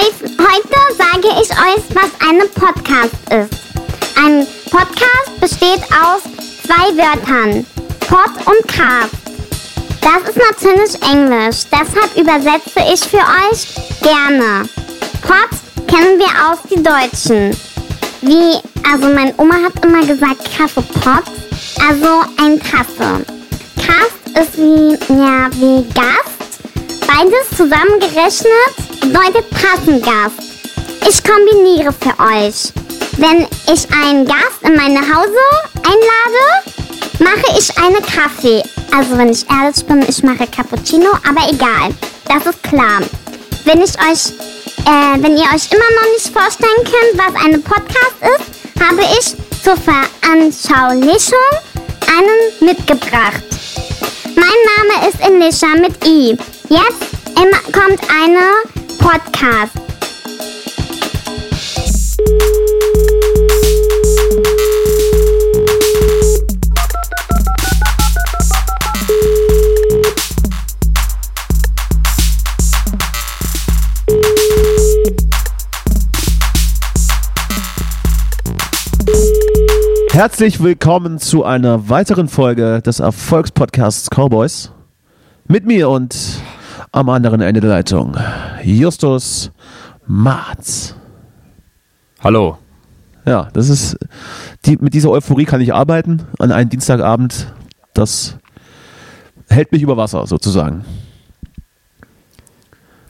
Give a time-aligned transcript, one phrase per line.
[0.00, 3.60] Heut, heute sage ich euch, was ein Podcast ist.
[4.16, 6.22] Ein Podcast besteht aus
[6.64, 7.66] zwei Wörtern.
[8.08, 9.12] Pod und Cast.
[10.00, 13.66] Das ist natürlich Englisch, deshalb übersetze ich für euch
[14.00, 14.66] gerne.
[15.20, 15.50] Pod
[15.86, 17.54] kennen wir aus die Deutschen.
[18.22, 18.58] Wie,
[18.90, 21.24] also meine Oma hat immer gesagt Kaffeepot,
[21.86, 23.26] also ein Tasse.
[23.76, 26.58] Cast ist wie, ja, wie Gast.
[27.06, 30.38] Beides zusammengerechnet bedeutet Tassengast.
[31.08, 32.72] Ich kombiniere für euch.
[33.16, 35.44] Wenn ich einen Gast in meine Hause
[35.82, 36.44] einlade,
[37.18, 38.62] mache ich eine Kaffee.
[38.96, 41.94] Also wenn ich ehrlich bin, ich mache Cappuccino, aber egal.
[42.28, 43.00] Das ist klar.
[43.64, 44.32] Wenn ich euch,
[44.86, 49.34] äh, wenn ihr euch immer noch nicht vorstellen könnt, was eine Podcast ist, habe ich
[49.62, 51.38] zur Veranschaulichung
[52.06, 53.42] einen mitgebracht.
[54.34, 56.36] Mein Name ist Elisha mit I.
[56.68, 57.10] Jetzt
[57.72, 59.72] kommt eine Podcast.
[80.12, 84.70] Herzlich willkommen zu einer weiteren Folge des Erfolgspodcasts Cowboys.
[85.48, 86.42] Mit mir und
[86.92, 88.16] am anderen Ende der Leitung
[88.64, 89.50] Justus
[90.06, 90.94] Marz.
[92.22, 92.58] Hallo.
[93.26, 93.96] Ja, das ist
[94.64, 97.52] die, mit dieser Euphorie kann ich arbeiten an einem Dienstagabend.
[97.94, 98.36] Das
[99.48, 100.84] hält mich über Wasser sozusagen.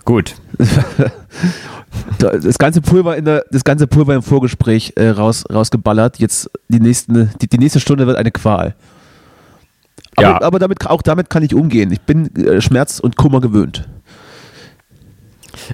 [0.05, 0.35] Gut.
[2.19, 6.19] das ganze Pulver in der, das ganze Pulver im Vorgespräch äh, raus, rausgeballert.
[6.19, 8.75] Jetzt die, nächsten, die, die nächste Stunde wird eine Qual.
[10.17, 10.43] Aber, Ja.
[10.43, 11.93] aber damit, auch damit kann ich umgehen.
[11.93, 13.89] Ich bin äh, Schmerz und Kummer gewöhnt.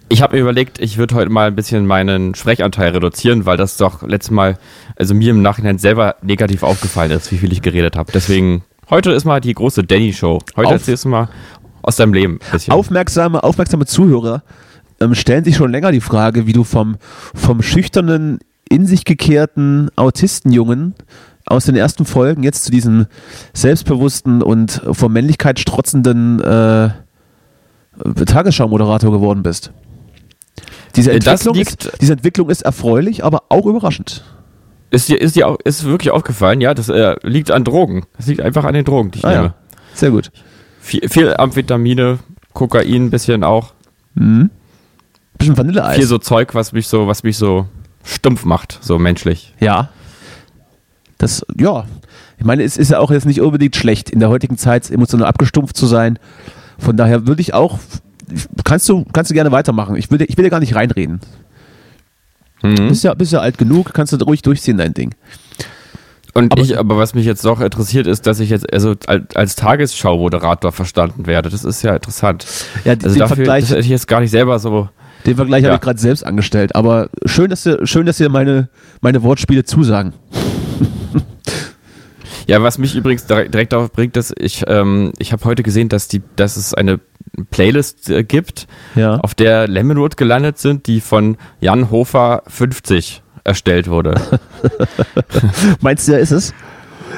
[0.08, 3.76] Ich habe mir überlegt, ich würde heute mal ein bisschen meinen Sprechanteil reduzieren, weil das
[3.76, 4.58] doch letztes Mal,
[4.96, 8.10] also mir im Nachhinein selber negativ aufgefallen ist, wie viel ich geredet habe.
[8.12, 10.40] Deswegen, heute ist mal die große Danny-Show.
[10.56, 11.28] Heute Auf- erzählst du mal
[11.82, 12.72] aus deinem Leben ein bisschen.
[12.74, 14.42] Aufmerksame, aufmerksame Zuhörer
[15.00, 16.96] ähm, stellen sich schon länger die Frage, wie du vom,
[17.34, 20.94] vom schüchternen, in sich gekehrten Autistenjungen
[21.46, 23.06] aus den ersten Folgen jetzt zu diesem
[23.52, 26.90] selbstbewussten und vor Männlichkeit strotzenden äh,
[28.26, 29.70] Tagesschau-Moderator geworden bist.
[30.96, 34.24] Diese Äh, Entwicklung, ist, diese Entwicklung ist erfreulich, aber auch überraschend.
[34.90, 36.60] Ist dir, ist dir auch, ist wirklich aufgefallen?
[36.60, 38.04] Ja, das äh, liegt an Drogen.
[38.16, 39.44] Das liegt einfach an den Drogen, die ich Ah, nehme.
[39.44, 39.54] ja.
[39.94, 40.30] Sehr gut.
[40.80, 42.18] Viel, viel Amphetamine,
[42.52, 43.72] Kokain ein bisschen auch.
[44.14, 44.50] Mhm.
[45.38, 45.96] Bisschen Vanilleeis.
[45.96, 47.66] Viel so Zeug, was mich so, was mich so
[48.04, 49.52] stumpf macht, so menschlich.
[49.60, 49.90] Ja.
[51.18, 51.84] Das, ja.
[52.38, 55.26] Ich meine, es ist ja auch jetzt nicht unbedingt schlecht, in der heutigen Zeit emotional
[55.26, 56.18] abgestumpft zu sein.
[56.78, 57.78] Von daher würde ich auch,
[58.64, 59.96] kannst du, kannst du gerne weitermachen.
[59.96, 61.20] Ich will, ich will dir gar nicht reinreden.
[62.62, 62.88] Mhm.
[62.88, 65.14] Bist ja, bist ja alt genug, kannst du ruhig durchziehen, dein Ding.
[66.34, 69.56] Und Aber- ich, aber was mich jetzt doch interessiert, ist, dass ich jetzt also als,
[69.56, 71.48] Tagesschau-Moderator verstanden werde.
[71.48, 72.46] Das ist ja interessant.
[72.84, 74.90] Ja, Also den dafür Vergleich, ich jetzt gar nicht selber so.
[75.24, 75.70] den Vergleich Ja.
[75.70, 76.74] habe ich gerade selbst angestellt.
[76.74, 78.68] Aber schön, dass dir, schön, dass dir meine,
[79.00, 80.12] meine Wortspiele zusagen.
[82.46, 86.08] Ja, was mich übrigens direkt, darauf bringt, dass ich, ähm, ich habe heute gesehen, dass
[86.08, 87.00] die, dass es eine
[87.50, 89.16] Playlist äh, gibt, Ja.
[89.16, 94.20] auf der Lemonwood gelandet sind, die von Jan Hofer 50 erstellt wurde.
[95.80, 96.54] Meinst du, ja, ist es?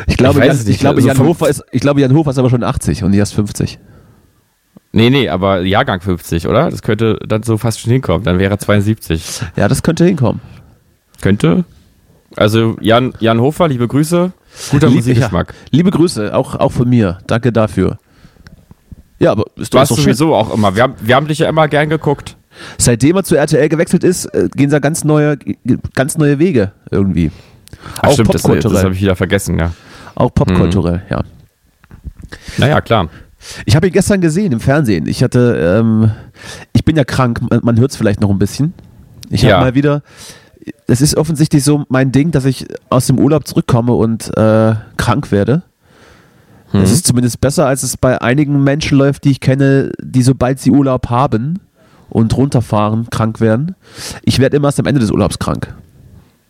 [0.06, 2.38] Ich glaube, weiß Jan, ich, glaube, Also Jan Hofer ist, ich glaube, Jan Hofer ist
[2.38, 3.78] aber schon 80 und erst 50.
[4.92, 6.70] nee, nee, aber Jahrgang 50, oder?
[6.70, 8.24] Das könnte dann so fast schon hinkommen.
[8.24, 9.40] Dann wäre er 72.
[9.56, 10.40] Ja, das könnte hinkommen.
[11.20, 11.64] Könnte.
[12.36, 14.32] Also Jan, Jan Hofer, liebe Grüße.
[14.70, 15.48] Guter Musikgeschmack.
[15.54, 17.18] Ja, liebe Grüße, auch, auch von mir.
[17.26, 17.98] Danke dafür.
[19.18, 20.14] Ja, aber ist doch, Warst ist doch schön.
[20.14, 20.74] sowieso auch immer.
[20.76, 22.36] Wir haben, wir haben dich ja immer gern geguckt.
[22.76, 25.36] Seitdem er zu RTL gewechselt ist, äh, gehen da ganz neue,
[25.94, 27.30] ganz neue Wege irgendwie.
[27.98, 29.72] Ach, auch stimmt, das, das habe ich wieder vergessen, ja.
[30.14, 31.22] auch popkulturell, ja.
[32.56, 33.08] Naja, klar.
[33.66, 35.06] Ich habe ihn gestern gesehen im Fernsehen.
[35.06, 36.10] Ich hatte, ähm,
[36.72, 38.74] ich bin ja krank, man, hört es vielleicht noch ein bisschen.
[39.30, 39.60] Ich habe Ja.
[39.60, 40.02] mal wieder,
[40.86, 45.30] es ist offensichtlich so mein Ding, dass ich aus dem Urlaub zurückkomme und äh, krank
[45.30, 45.62] werde.
[46.72, 46.80] Mhm.
[46.80, 50.60] Es ist zumindest besser, als es bei einigen Menschen läuft, die ich kenne, die sobald
[50.60, 51.60] sie Urlaub haben
[52.10, 53.74] und runterfahren, krank werden.
[54.22, 55.74] Ich werde immer erst am Ende des Urlaubs krank.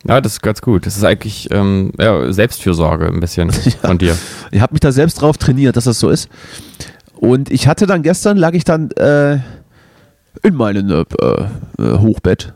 [0.07, 0.85] Ja, das ist ganz gut.
[0.85, 3.51] Das ist eigentlich ähm, ja, Selbstfürsorge ein bisschen
[3.81, 4.17] von dir.
[4.51, 6.29] Ich habe mich da selbst drauf trainiert, dass das so ist.
[7.15, 9.39] Und ich hatte dann gestern, lag ich dann äh,
[10.41, 11.03] in meinem äh,
[11.81, 12.53] äh, Hochbett.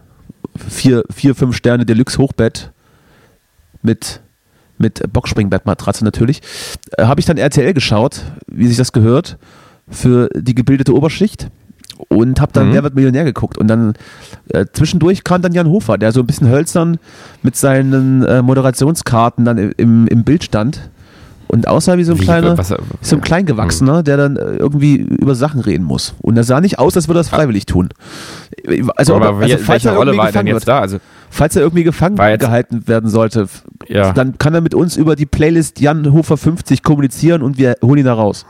[0.56, 2.72] Vier, vier, fünf Sterne Deluxe Hochbett
[3.82, 4.22] mit,
[4.78, 6.42] mit Boxspringbettmatratze natürlich.
[6.98, 9.38] Äh, habe ich dann RTL geschaut, wie sich das gehört,
[9.90, 11.50] für die gebildete Oberschicht.
[12.10, 12.74] und habe dann Mhm.
[12.74, 13.94] Wer wird Millionär geguckt und dann
[14.50, 16.98] äh, zwischendurch kam dann Jan Hofer, der so ein bisschen hölzern
[17.44, 20.90] mit seinen äh, Moderationskarten dann im, im Bild stand
[21.54, 24.96] und aussah wie so ein Wie, kleiner, was- so ein Kleingewachsener, der dann äh, irgendwie
[24.96, 26.16] über Sachen reden muss.
[26.22, 27.90] Und er sah nicht aus, als würde er das freiwillig tun.
[28.96, 30.80] Also, aber also wie, falls er Rolle irgendwie war denn gefangen jetzt wird, da?
[30.80, 30.98] Also,
[31.30, 33.48] falls er irgendwie gefangen jetzt- gehalten werden sollte,
[33.88, 34.12] ja.
[34.14, 38.00] dann kann er mit uns über die Playlist Jan Hofer 50 kommunizieren und wir holen
[38.00, 38.46] ihn da raus.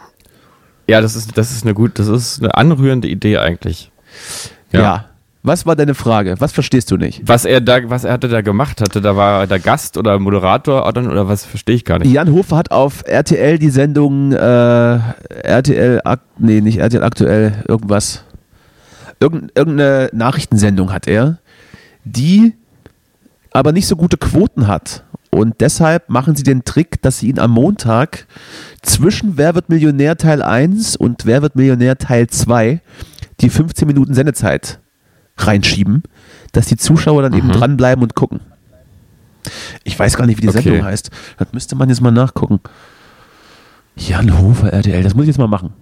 [0.88, 3.92] ja, das ist, das ist eine gut, das ist eine anrührende Idee eigentlich.
[4.72, 5.06] Ja.
[5.45, 6.36] Was war deine Frage?
[6.40, 7.22] Was verstehst du nicht?
[7.25, 10.18] Was er da, was er hatte da gemacht hatte, da war er der Gast oder
[10.18, 12.13] Moderator oder, was verstehe ich gar nicht.
[12.13, 15.00] Jan Hofer hat auf RTL die Sendung äh,
[15.44, 16.01] RTL,
[16.38, 18.24] nee, nicht RTL aktuell, irgendwas.
[19.19, 21.40] Irgend, irgendeine Nachrichtensendung hat er,
[22.06, 22.54] die
[23.51, 25.04] aber nicht so gute Quoten hat.
[25.30, 28.28] Und deshalb machen sie den Trick, dass sie ihn am Montag
[28.81, 32.80] zwischen Wer wird Millionär Teil 1 und Wer wird Millionär Teil 2
[33.42, 34.80] die 15 Minuten Sendezeit
[35.38, 36.03] reinschieben,
[36.51, 37.53] dass die Zuschauer dann eben Mhm.
[37.53, 38.41] dranbleiben und gucken.
[39.83, 40.62] Ich weiß gar nicht, wie die Okay.
[40.62, 41.09] Sendung heißt.
[41.38, 42.59] Das müsste man jetzt mal nachgucken.
[43.95, 45.74] Jan Hofer, RTL, das muss ich jetzt mal machen.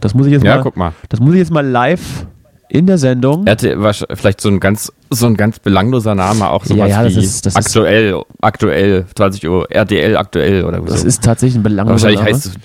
[0.00, 0.92] Das muss ich jetzt Ja, mal, guck mal.
[1.08, 2.26] das muss ich jetzt mal live
[2.68, 3.46] in der Sendung.
[3.48, 7.02] Hatte wahrsch- vielleicht so ein ganz, so ein ganz belangloser Name, auch sowas Ja, ja,
[7.04, 11.06] das wie ist- das ist- aktuell, aktuell, 20 Uhr, RTL aktuell oder Das so.
[11.06, 12.34] ist tatsächlich ein belangloser wahrscheinlich Name.
[12.34, 12.58] heißt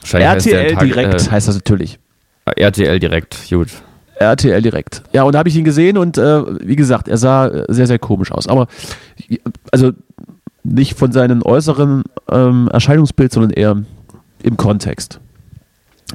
[0.00, 1.98] wahrscheinlich heißt RTL Tag, direkt heißt das natürlich.
[2.46, 3.68] Äh, RTL direkt, gut.
[4.18, 5.02] RTL direkt.
[5.12, 7.86] Ja, und da habe ich ihn gesehen und äh, wie gesagt, er sah äh, sehr,
[7.86, 8.46] sehr komisch aus.
[8.48, 8.66] Aber
[9.72, 9.92] also
[10.64, 13.76] nicht von seinem äußeren ähm, Erscheinungsbild, sondern eher
[14.42, 15.20] im Kontext.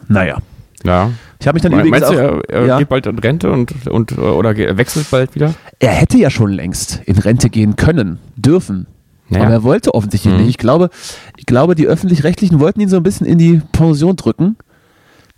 [0.07, 0.37] Naja.
[0.83, 1.11] Ja.
[1.39, 3.19] Ich habe mich dann Me- übrigens Meinst du, auch, er, er ja, geht bald in
[3.19, 5.53] Rente und, und oder wechselt bald wieder?
[5.79, 8.87] er hätte ja schon längst in Rente gehen können, dürfen.
[9.29, 9.45] Naja.
[9.45, 10.39] Aber er wollte offensichtlich Mhm.
[10.41, 10.49] nicht.
[10.49, 10.89] Ich glaube,
[11.37, 14.57] ich glaube, die Öffentlich-Rechtlichen wollten ihn so ein bisschen in die Pension drücken.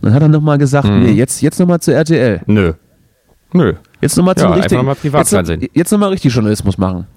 [0.03, 1.03] Dann hat er nochmal gesagt, Mhm.
[1.03, 2.41] nee, jetzt, jetzt nochmal zu RTL.
[2.45, 2.73] Nö.
[3.53, 3.73] Nö.
[4.01, 4.85] Jetzt nochmal zum Ja, einfach richtigen.
[4.85, 5.61] mal Privatfernsehen.
[5.61, 7.07] Jetzt, jetzt nochmal richtig Journalismus machen.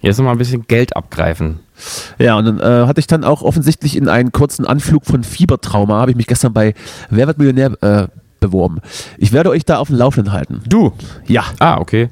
[0.00, 1.60] Jetzt noch mal ein bisschen Geld abgreifen.
[2.18, 6.00] Ja, und dann äh, hatte ich dann auch offensichtlich in einen kurzen Anflug von Fiebertrauma,
[6.00, 6.74] habe ich mich gestern bei
[7.10, 8.08] Wer wird Millionär äh,
[8.40, 8.80] beworben.
[9.18, 10.62] Ich werde euch da auf dem Laufenden halten.
[10.66, 10.92] Du.
[11.26, 11.44] Ja.
[11.60, 12.08] Ah, okay.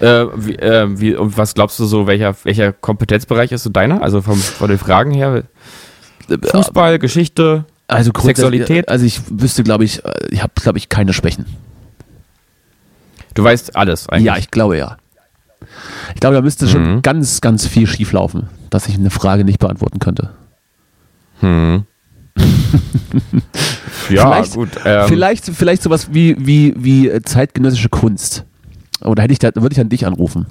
[0.00, 4.02] Äh, wie, äh, wie, und was glaubst du so, welcher, welcher Kompetenzbereich ist so deiner?
[4.02, 5.42] Also vom, von den Fragen her?
[6.50, 7.64] Fußball, Geschichte?
[7.90, 8.88] Also Sexualität?
[8.88, 11.46] Also ich wüsste, glaube ich, äh, ich habe, glaube ich, keine Schwächen.
[13.34, 14.26] Du weißt alles eigentlich.
[14.26, 14.96] Ja, ich glaube ja.
[16.14, 17.02] Ich glaube, da müsste schon Mhm.
[17.02, 20.30] ganz, ganz viel schief laufen, dass ich eine Frage nicht beantworten könnte.
[21.40, 21.84] Hm.
[24.10, 24.68] ja, Vielleicht- gut.
[24.84, 28.44] Ähm, vielleicht, vielleicht sowas wie, wie, wie äh, zeitgenössische Kunst.
[29.02, 30.46] Oder hätte ich da, würde ich an dich anrufen.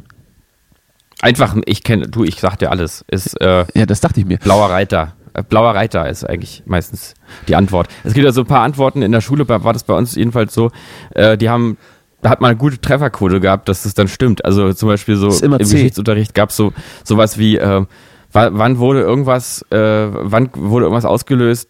[1.21, 3.03] Einfach, ich kenne, du, ich sag dir alles.
[3.09, 4.37] Ist äh, Ja, das dachte ich mir.
[4.37, 5.13] blauer Reiter.
[5.39, 7.13] Äh, Blauer Reiter ist eigentlich meistens
[7.47, 7.87] die Antwort.
[8.03, 10.53] Es gibt ja so ein paar Antworten in der Schule, war das bei uns jedenfalls
[10.53, 10.71] so.
[11.11, 11.77] Äh, die haben,
[12.21, 14.43] da hat man eine gute Trefferquote gehabt, dass das dann stimmt.
[14.45, 15.75] Also zum Beispiel so im C.
[15.75, 17.85] Geschichtsunterricht gab es so sowas wie, äh,
[18.31, 21.69] wa- wann wurde irgendwas, äh, wann wurde irgendwas ausgelöst?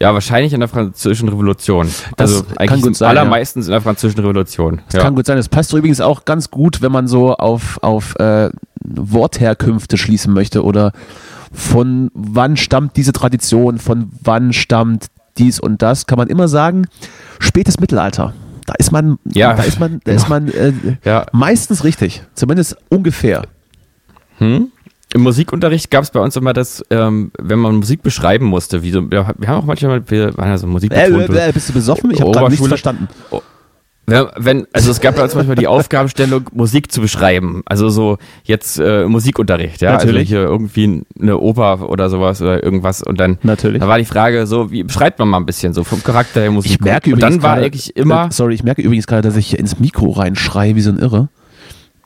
[0.00, 1.88] Ja, wahrscheinlich in der Französischen Revolution.
[2.16, 3.20] Das also kann eigentlich gut im sein, ja.
[3.20, 4.80] allermeistens in der Französischen Revolution.
[4.90, 5.36] Das kann gut sein.
[5.36, 8.50] Das passt übrigens auch ganz gut, wenn man so auf, auf äh,
[8.84, 10.92] Wortherkünfte schließen möchte oder
[11.52, 15.06] von wann stammt diese Tradition, von wann stammt
[15.38, 16.86] dies und das, kann man immer sagen,
[17.38, 18.34] spätes Mittelalter.
[18.66, 20.72] Da ist man, Ja, da ist man, da ist man äh,
[21.04, 21.26] Ja.
[21.32, 22.22] meistens richtig.
[22.34, 23.46] Zumindest ungefähr.
[24.38, 24.72] Hm?
[25.14, 28.90] Im Musikunterricht gab es bei uns immer das, ähm, wenn man Musik beschreiben musste, wie
[28.90, 31.72] so, wir, wir haben auch manchmal, wir waren ja so Musik Äh, äh, bist du
[31.72, 32.10] besoffen?
[32.10, 33.06] Ich habe gerade nichts verstanden.
[34.06, 37.62] wenn, wenn, also es gab bei uns manchmal die Aufgabenstellung, Musik zu beschreiben.
[37.64, 39.92] Also so jetzt äh, Musikunterricht, ja.
[39.92, 40.34] Natürlich.
[40.34, 43.00] Also irgendwie eine Oper oder sowas oder irgendwas.
[43.00, 43.80] Und dann Natürlich.
[43.80, 46.50] da war die Frage so, wie beschreibt man mal ein bisschen so vom Charakter der
[46.50, 46.72] Musik?
[46.72, 49.22] Ich merke und übrigens dann war gerade- eigentlich immer, Äh, sorry, ich merke übrigens gerade,
[49.22, 51.28] dass ich hier ins Mikro reinschreie wie so ein Irre.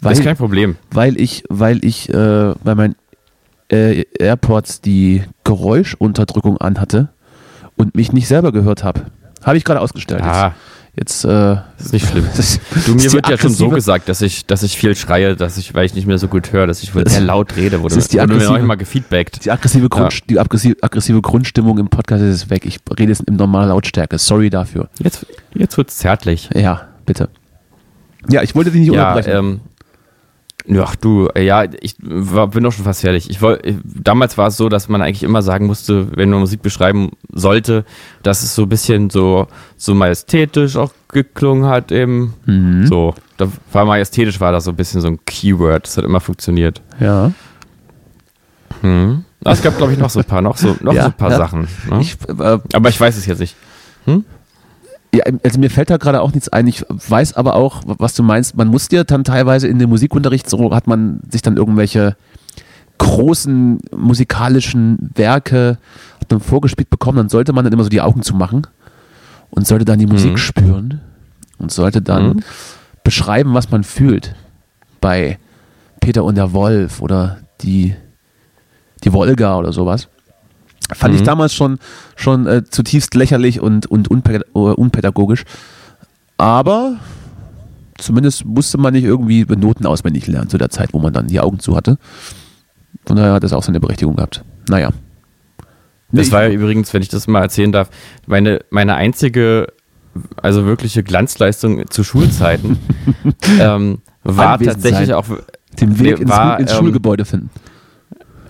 [0.02, 0.76] Weil, das ist kein Problem.
[0.90, 2.94] weil ich, weil ich äh, bei meinen
[3.70, 7.08] äh, AirPods die Geräuschunterdrückung anhatte
[7.76, 9.02] und mich nicht selber gehört habe.
[9.44, 10.22] Habe ich gerade ausgestellt.
[10.22, 10.54] Ah,
[10.96, 12.24] Jetzt, jetzt äh, ist nicht schlimm.
[12.36, 15.36] das, Du, mir wird die ja schon so gesagt, dass ich, dass ich viel schreie,
[15.36, 17.82] dass ich, weil ich nicht mehr so gut höre, dass ich wohl sehr laut rede,
[17.82, 19.44] wurde, das ist die wurde mir aggressive- manchmal gefeedbackt.
[19.44, 22.64] Die aggressive, Grund, die aggressive, aggressive Grundstimmung im Podcast ist weg.
[22.66, 24.18] Ich rede jetzt in normaler Lautstärke.
[24.18, 24.88] Sorry dafür.
[25.02, 26.50] Jetzt, jetzt wird's zärtlich.
[26.54, 27.28] Ja, bitte.
[28.28, 29.38] Ja, ich wollte dich nicht Ja, unterbrechen.
[29.38, 29.60] ähm,
[30.68, 33.30] ja, du, äh, ja, ich war, bin doch schon fast fertig.
[33.30, 36.40] Ich wollt, äh, damals war es so, dass man eigentlich immer sagen musste, wenn man
[36.40, 37.84] Musik beschreiben sollte,
[38.22, 39.46] dass es so ein bisschen so,
[39.76, 42.34] so majestätisch auch geklungen hat eben.
[42.44, 42.86] Mhm.
[42.86, 45.86] So, da war majestätisch war das so ein bisschen so ein Keyword.
[45.86, 46.82] Das hat immer funktioniert.
[47.00, 47.32] Ja.
[48.82, 49.24] Hm.
[49.42, 51.16] Aber Es gab, glaube ich, noch so ein paar, noch so, noch Ja, so ein
[51.16, 51.36] paar ja.
[51.38, 51.66] Sachen.
[51.88, 52.00] Ne?
[52.00, 53.56] Ich, äh, Aber ich weiß es jetzt nicht.
[55.14, 56.66] Ja, also mir fällt da gerade auch nichts ein.
[56.66, 58.56] Ich weiß aber auch, was du meinst.
[58.56, 62.16] Man muss dir dann teilweise in dem Musikunterricht, so hat man sich dann irgendwelche
[62.98, 65.78] großen musikalischen Werke
[66.20, 68.66] hat man vorgespielt bekommen, dann sollte man dann immer so die Augen zumachen
[69.50, 70.36] und sollte dann die Musik Mhm.
[70.36, 71.00] spüren
[71.58, 72.40] und sollte dann Mhm.
[73.04, 74.34] beschreiben, was man fühlt
[75.00, 75.38] bei
[76.00, 77.94] Peter und der Wolf oder die,
[79.04, 80.08] die Wolga oder sowas.
[80.92, 81.26] Fand ich Mhm.
[81.26, 81.78] damals schon,
[82.16, 85.44] schon äh, zutiefst lächerlich und, und äh, unpädagogisch.
[86.38, 86.96] Aber
[87.98, 91.40] zumindest musste man nicht irgendwie Noten auswendig lernen zu der Zeit, wo man dann die
[91.40, 91.98] Augen zu hatte.
[93.06, 94.44] Von daher hat das auch seine Berechtigung gehabt.
[94.68, 94.90] Naja.
[96.10, 97.90] Das Nee, war ja übrigens, wenn ich das mal erzählen darf,
[98.26, 99.66] meine, meine einzige,
[100.36, 102.78] also wirkliche Glanzleistung zu Schulzeiten
[103.60, 105.26] ähm, war tatsächlich auch,
[105.80, 107.50] den Weg nee, ins, war, ins ähm, Schulgebäude finden.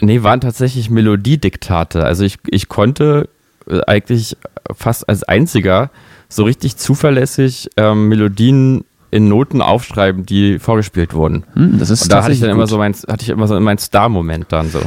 [0.01, 2.05] Nee, waren tatsächlich Melodiediktate.
[2.05, 3.29] Also ich, ich konnte
[3.69, 4.37] äh, eigentlich
[4.75, 5.91] fast als einziger
[6.29, 11.45] so richtig zuverlässig ähm, Melodien in Noten aufschreiben, die vorgespielt wurden.
[11.55, 13.59] Hm, das ist Und da hatte ich dann immer so mein, hatte ich immer so
[13.59, 14.81] meinen Star-Moment dann so.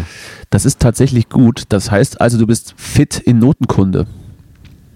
[0.52, 1.64] Das ist tatsächlich gut.
[1.70, 4.06] Das heißt also, du bist fit in Notenkunde.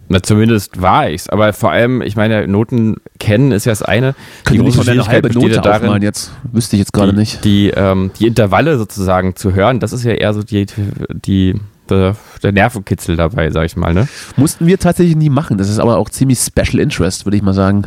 [0.07, 1.29] Na, zumindest war ich's.
[1.29, 4.13] Aber vor allem, ich meine, Noten kennen ist ja das eine.
[4.43, 6.31] Können wir nicht von eine halbe Note darin, jetzt?
[6.51, 7.43] Wüsste ich jetzt gerade die, nicht.
[7.43, 10.67] Die, ähm, die Intervalle sozusagen zu hören, das ist ja eher so die,
[11.09, 11.59] die,
[11.89, 14.07] der, der Nervenkitzel dabei, sag ich mal, ne?
[14.35, 15.57] Mussten wir tatsächlich nie machen.
[15.57, 17.85] Das ist aber auch ziemlich Special Interest, würde ich mal sagen.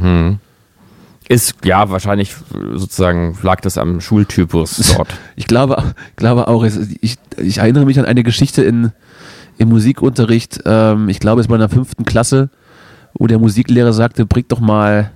[0.00, 0.38] Hm.
[1.28, 2.34] Ist, ja, wahrscheinlich
[2.74, 5.08] sozusagen lag das am Schultypus dort.
[5.36, 8.92] Ich glaube, glaube auch, ich, ich erinnere mich an eine Geschichte in,
[9.58, 12.50] im Musikunterricht, ähm, ich glaube es war in der fünften Klasse,
[13.14, 15.10] wo der Musiklehrer sagte, bringt doch mal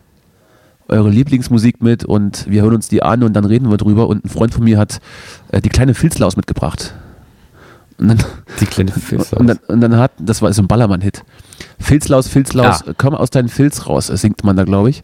[0.89, 4.25] eure Lieblingsmusik mit und wir hören uns die an und dann reden wir drüber und
[4.25, 5.01] ein Freund von mir hat
[5.51, 6.95] äh, die kleine Filzlaus mitgebracht.
[7.99, 8.19] Und dann,
[8.61, 9.33] Die kleine Filzlaus.
[9.41, 11.25] und dann, und dann hat, das war so ein Ballermann-Hit.
[11.81, 12.93] Filzlaus, Filzlaus, Ah.
[12.97, 15.03] komm aus deinem Filz raus, äh, singt man da, glaube ich.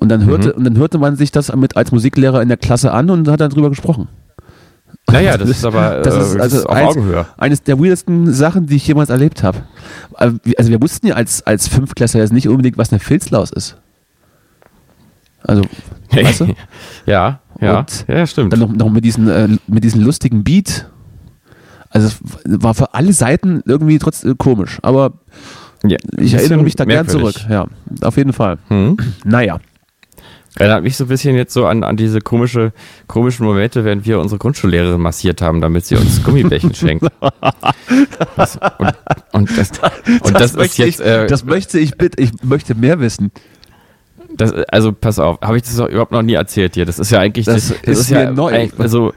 [0.00, 0.54] Und dann, hörte, Mhm.
[0.54, 3.40] und dann hörte man sich das mit als Musiklehrer in der Klasse an und hat
[3.40, 4.08] dann drüber gesprochen.
[5.10, 7.26] Naja, das ist aber Das äh, ist also auf eins- Augenhöhe.
[7.36, 9.62] Eines der weirdesten Sachen, die ich jemals erlebt habe.
[10.14, 13.76] Also wir- wussten ja als, als Fünftklässler jetzt nicht unbedingt, was eine Filzlaus ist.
[15.42, 15.62] Also,
[16.10, 16.54] weißt du?
[17.06, 18.52] ja, ja, Und ja, stimmt.
[18.52, 20.86] Dann noch, noch mit, diesen, äh, mit diesem lustigen Beat.
[21.90, 24.78] Also es war für alle Seiten irgendwie trotzdem komisch.
[24.82, 25.12] Aber
[25.84, 27.36] ja, ich erinnere mich da gern zurück.
[27.48, 27.66] Ja,
[28.02, 28.58] auf jeden Fall.
[28.68, 28.96] Hm.
[29.24, 29.60] Naja.
[30.56, 32.72] Erinnert mich so ein bisschen jetzt so an, an diese komische,
[33.08, 37.06] komischen Momente, während wir unsere Grundschullehrerin massiert haben, damit sie uns Gummibärchen schenkt.
[38.36, 38.94] Das, und,
[39.32, 39.72] und das,
[40.22, 43.32] und das, ist möchte jetzt, ich, äh, das möchte ich bitte, ich möchte mehr wissen.
[44.36, 46.84] das, also pass auf, habe ich das überhaupt noch nie erzählt dir?
[46.84, 48.68] Das ist ja eigentlich, Das ist ja mir neu.
[48.78, 49.12] Also,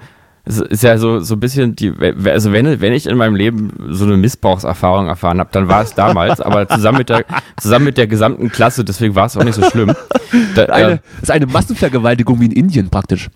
[0.48, 1.94] es ist ja so, so ein bisschen die,
[2.26, 5.94] also wenn, wenn ich in meinem Leben so eine Missbrauchserfahrung erfahren habe, dann war es
[5.94, 7.26] damals, aber zusammen mit der,
[7.60, 9.94] zusammen mit der gesamten Klasse, deswegen war es auch nicht so schlimm.
[10.56, 10.90] Da, äh, Eine,
[11.20, 13.30] das ist eine Massenvergewaltigung wie in Indien praktisch.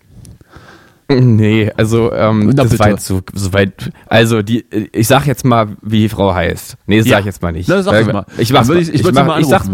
[1.08, 2.78] Nee, also ähm, Na, das bitte.
[2.80, 3.90] war jetzt so, so weit.
[4.06, 6.76] Also die, ich sag jetzt mal, wie die Frau heißt.
[6.86, 7.12] Nee, das Ja.
[7.16, 7.68] sag ich jetzt mal nicht.
[7.68, 8.24] Na, sag Äh, ich mal.
[8.38, 8.74] Ich mach's mal.
[8.76, 9.68] würde ich, ich, sie mach- mal ich sag's.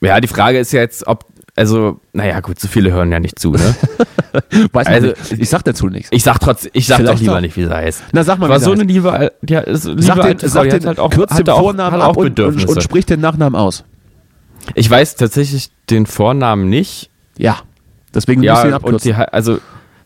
[0.00, 3.38] Ja, die Frage ist ja jetzt, ob, also, naja, gut, so viele hören ja nicht
[3.38, 3.74] zu, ne?
[4.72, 5.32] Weiß man Also, nicht.
[5.32, 6.08] Ich sag dazu nichts.
[6.12, 7.40] Ich sag trotzdem, ich sag Vielleicht doch lieber doch.
[7.42, 8.02] nicht, wie sie heißt.
[8.12, 10.68] Na, sag mal, War wie so eine liebe, ja, ist, liebe Sag den, sag die
[10.70, 13.04] den halt auch, kürz hat den auch, Vornamen hat ab auch und, und, und sprich
[13.04, 13.84] den Nachnamen aus.
[14.74, 17.10] ich weiß tatsächlich den Vornamen nicht.
[17.36, 17.58] Ja.
[18.14, 19.12] Deswegen Ja, und abkürzen.
[19.12, 19.58] die, also,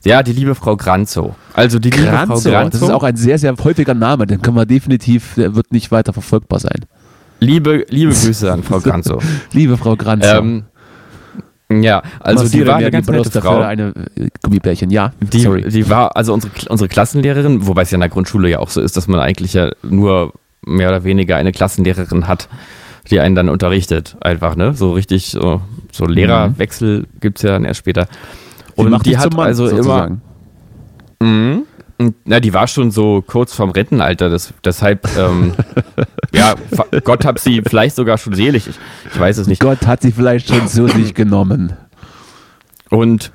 [0.05, 1.37] ja, die liebe Frau Granzo.
[1.55, 2.71] Also die liebe Frau Granzo, Granzo.
[2.79, 4.27] das ist auch ein sehr, sehr häufiger Name.
[4.27, 6.85] Den können wir definitiv, der wird nicht weiter verfolgbar sein.
[7.41, 9.21] liebe, liebe Grüße an Frau Granzo.
[9.53, 10.27] Liebe Frau Granzo.
[10.29, 10.65] ähm,
[11.71, 13.61] ja, also die war eine ganz die nette Frau.
[13.61, 14.91] eine äh, Gummibärchen.
[14.91, 15.69] Ja, Die, sorry.
[15.69, 18.81] die war also unsere, unsere Klassenlehrerin, wobei es ja in der Grundschule ja auch so
[18.81, 20.33] ist, dass man eigentlich ja nur
[20.65, 22.49] mehr oder weniger eine Klassenlehrerin hat,
[23.11, 24.17] die einen dann unterrichtet.
[24.21, 24.75] Einfach, ne?
[24.75, 25.61] So richtig, so,
[25.93, 28.07] so Lehrerwechsel gibt's ja dann erst später.
[28.77, 30.21] Und die dich hat Mann, also sozusagen.
[31.21, 31.29] immer.
[31.31, 31.67] Und,
[32.25, 35.55] na, die war schon so kurz vorm Rentenalter, das, deshalb, ähm,
[36.33, 36.55] ja,
[37.05, 38.67] Gott hab sie vielleicht sogar schon selig.
[38.69, 38.77] Ich,
[39.15, 39.61] ich weiß es nicht.
[39.63, 41.73] Gott hat sie vielleicht schon zu sich genommen.
[42.91, 43.33] Und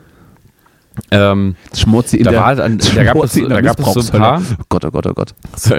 [1.09, 3.99] ähm, Schmutz sie in Da der, war dann- da gab es- da gab es so
[4.13, 5.33] ein paar- Oh Gott, oh Gott, oh Gott.
[5.55, 5.75] So,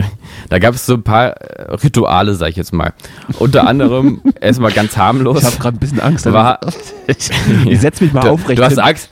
[0.49, 2.95] da gab es so ein paar äh, Rituale, sag ich jetzt mal.
[3.39, 5.39] Unter anderem erstmal ganz harmlos.
[5.41, 6.25] Ich habe gerade ein bisschen Angst.
[6.33, 6.59] War-
[7.07, 7.31] ich
[7.67, 8.59] ich setze mich mal du, aufrecht.
[8.59, 8.79] du hast.
[8.79, 9.11] Angst.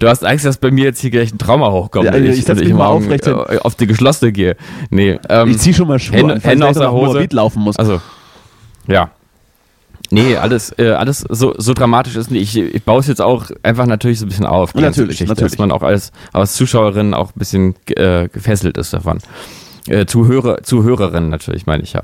[0.00, 2.44] Du hast Angst, dass bei mir jetzt hier gleich ein Trauma hochkommt, Ja, wenn ich
[2.44, 4.56] setz wenn mich mal aufrecht äh, auf die geschlossene gehe.
[4.90, 7.28] Nee, ähm, Ich zieh schon mal Schuhe Hände- an, Hände ich aus der Hose.
[7.30, 7.76] Laufen muss.
[7.76, 8.00] also,
[8.88, 9.10] ja.
[10.12, 12.56] Nee, alles, äh, alles so, so dramatisch ist nicht.
[12.56, 14.74] Ich, ich baue es jetzt auch einfach natürlich so ein bisschen auf.
[14.74, 15.38] Natürlich, natürlich.
[15.52, 19.18] Dass man auch als, als Zuschauerin auch ein bisschen äh, gefesselt ist davon.
[19.86, 22.02] Äh, Zuhörer, Zuhörerin natürlich, meine ich ja.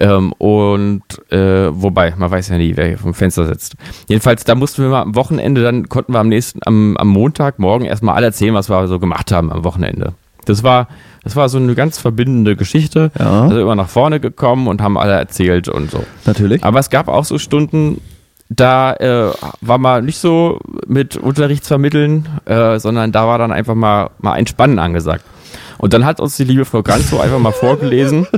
[0.00, 3.74] Ähm, und äh, wobei, man weiß ja nie, wer hier vom Fenster sitzt.
[4.08, 7.86] Jedenfalls, da mussten wir mal am Wochenende, dann konnten wir am nächsten, am, am Montagmorgen
[7.86, 10.14] erstmal alle erzählen, was wir so gemacht haben am Wochenende.
[10.46, 10.88] Das war,
[11.22, 13.10] das war so eine ganz verbindende Geschichte.
[13.18, 13.42] Ja.
[13.44, 16.04] Also immer nach vorne gekommen und haben alle erzählt und so.
[16.26, 16.62] Natürlich.
[16.64, 18.00] Aber es gab auch so Stunden,
[18.50, 24.10] da äh, war man nicht so mit Unterrichtsvermitteln, äh, sondern da war dann einfach mal,
[24.18, 25.24] mal Entspannen angesagt.
[25.78, 28.26] Und dann hat uns die liebe Frau Ganzo einfach mal vorgelesen.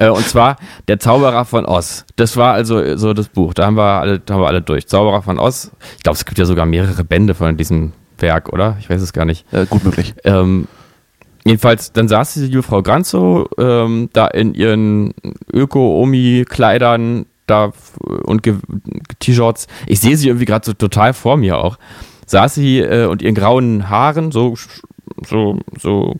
[0.00, 0.56] Äh, und zwar
[0.88, 2.04] Der Zauberer von Oz.
[2.16, 3.54] Das war also so das Buch.
[3.54, 4.88] Da haben wir alle, da haben wir alle durch.
[4.88, 5.70] Zauberer von Oz.
[5.98, 8.76] Ich glaube, es gibt ja sogar mehrere Bände von diesem Werk, oder?
[8.80, 9.44] Ich weiß es gar nicht.
[9.52, 10.14] Äh, gut möglich.
[10.24, 10.66] Ähm,
[11.44, 15.12] jedenfalls, dann saß die liebe Frau Granzo ähm, da in ihren
[15.52, 17.72] Öko-Omi-Kleidern da
[18.24, 18.48] und
[19.18, 19.66] T-Shirts.
[19.86, 21.78] Ich sehe sie irgendwie gerade so total vor mir auch.
[22.26, 24.54] Saß sie äh, und ihren grauen Haaren, so,
[25.26, 26.16] so, so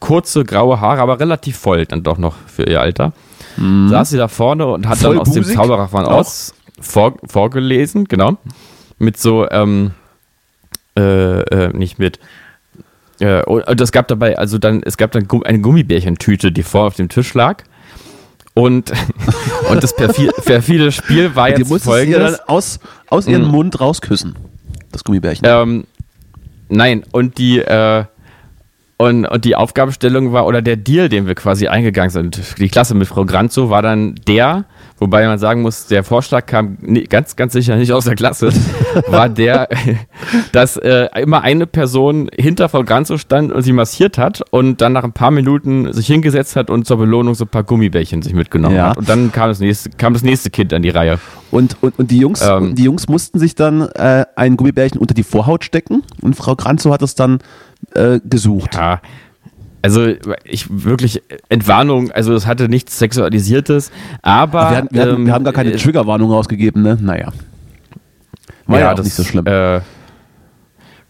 [0.00, 3.12] kurze graue Haare, aber relativ voll dann doch noch für ihr Alter.
[3.56, 5.56] Saß sie da vorne und hat dann aus dem Vollbusig?
[5.56, 6.04] Zauberer von?
[6.06, 8.36] Oz vor, vorgelesen, genau.
[8.98, 9.92] Mit so, ähm,
[10.98, 12.18] äh, äh, nicht mit,
[13.20, 16.94] äh, und es gab dabei, also dann, es gab dann eine Gummibärchentüte, die vor auf
[16.96, 17.62] dem Tisch lag.
[18.54, 18.92] Und,
[19.70, 22.38] und das perfi perfide Spiel war Die jetzt folgendes.
[22.38, 23.50] dann aus, aus ihrem Mhm.
[23.50, 24.36] Mund rausküssen.
[24.92, 25.44] Das Gummibärchen.
[25.48, 25.84] Ähm,
[26.68, 28.04] nein, und die, äh,
[28.96, 32.94] und, und die Aufgabenstellung war, oder der Deal, den wir quasi eingegangen sind, die Klasse
[32.94, 34.66] mit Frau Granzo, war dann der,
[34.98, 38.50] wobei man sagen muss, der Vorschlag kam ganz, ganz sicher nicht aus der Klasse,
[39.08, 39.68] war der,
[40.52, 44.92] dass äh, immer eine Person hinter Frau Granzo stand und sie massiert hat und dann
[44.92, 48.32] nach ein paar Minuten sich hingesetzt hat und zur Belohnung so ein paar Gummibärchen sich
[48.34, 48.90] mitgenommen Ja.
[48.90, 48.98] hat.
[48.98, 51.18] Und dann kam das nächste, kam das nächste Kind an die Reihe.
[51.50, 52.74] Und, und, und die, Jungs, Ähm.
[52.74, 56.92] die Jungs mussten sich dann äh, ein Gummibärchen unter die Vorhaut stecken und Frau Granzo
[56.92, 57.38] hat es dann
[57.94, 58.74] äh, gesucht.
[58.74, 59.00] Ja.
[59.82, 60.06] Also
[60.44, 65.32] ich wirklich Entwarnung, also es hatte nichts Sexualisiertes, aber wir, hatten, wir, hatten, ähm, wir
[65.34, 66.96] haben gar keine äh, Triggerwarnung rausgegeben, ne?
[67.00, 67.32] Naja.
[68.66, 69.46] War ja, auch das, nicht so schlimm.
[69.46, 69.80] Äh,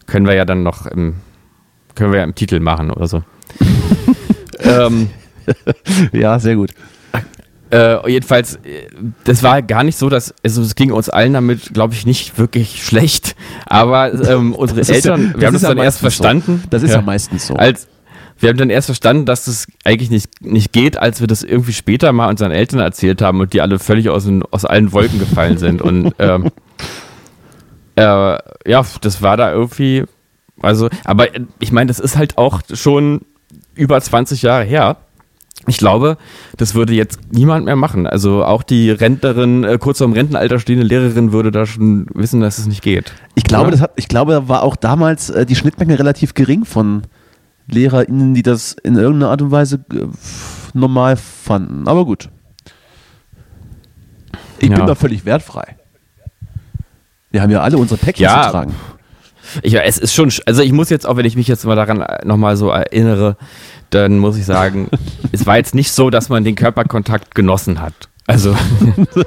[0.07, 1.15] können wir ja dann noch im,
[1.95, 3.23] können wir ja im Titel machen oder so.
[4.59, 5.09] ähm,
[6.11, 6.71] ja, sehr gut.
[7.75, 8.87] Äh, jedenfalls, äh,
[9.25, 12.37] das war gar nicht so, dass, also es ging uns allen damit, glaube ich, nicht
[12.37, 13.35] wirklich schlecht.
[13.65, 16.23] Aber ähm, unsere ja- Eltern, das wir haben das ja dann erst meistens so.
[16.23, 16.63] verstanden.
[16.69, 17.55] Das ist ja, meistens so.
[17.55, 17.87] Als,
[18.39, 21.73] wir haben dann erst verstanden, dass das eigentlich nicht, nicht geht, als wir das irgendwie
[21.73, 25.19] später mal unseren Eltern erzählt haben und die alle völlig aus, den, aus allen Wolken
[25.19, 25.81] gefallen sind.
[25.81, 26.51] Und ähm,
[27.95, 30.05] äh, ja, das war da irgendwie,
[30.61, 31.27] also, aber
[31.59, 33.21] ich meine, das ist halt auch schon
[33.73, 34.97] über 20 Jahre her.
[35.67, 36.17] Ich glaube,
[36.57, 38.05] das würde jetzt niemand mehr machen.
[38.07, 42.57] Also auch die Rentnerin, äh, kurz vorm Rentenalter stehende Lehrerin würde da schon wissen, dass
[42.59, 43.13] es nicht geht.
[43.33, 43.71] Ich glaube, Oder?
[43.71, 47.03] das hat, ich glaube, da war auch damals äh, die Schnittmenge relativ gering von
[47.67, 50.05] LehrerInnen, die das in irgendeiner Art und Weise äh,
[50.73, 51.87] normal fanden.
[51.87, 52.29] Aber gut.
[54.59, 54.77] Ich Ja.
[54.77, 55.75] bin da völlig wertfrei.
[57.31, 58.43] Wir haben ja alle unsere Päckchen Ja.
[58.43, 58.73] zu tragen.
[59.61, 61.75] Ich, es ist schon, sch- also ich muss jetzt auch, wenn ich mich jetzt mal
[61.75, 63.37] daran nochmal so erinnere,
[63.95, 64.89] dann muss ich sagen,
[65.31, 67.93] es war jetzt nicht so, dass man den Körperkontakt genossen hat.
[68.27, 68.55] Also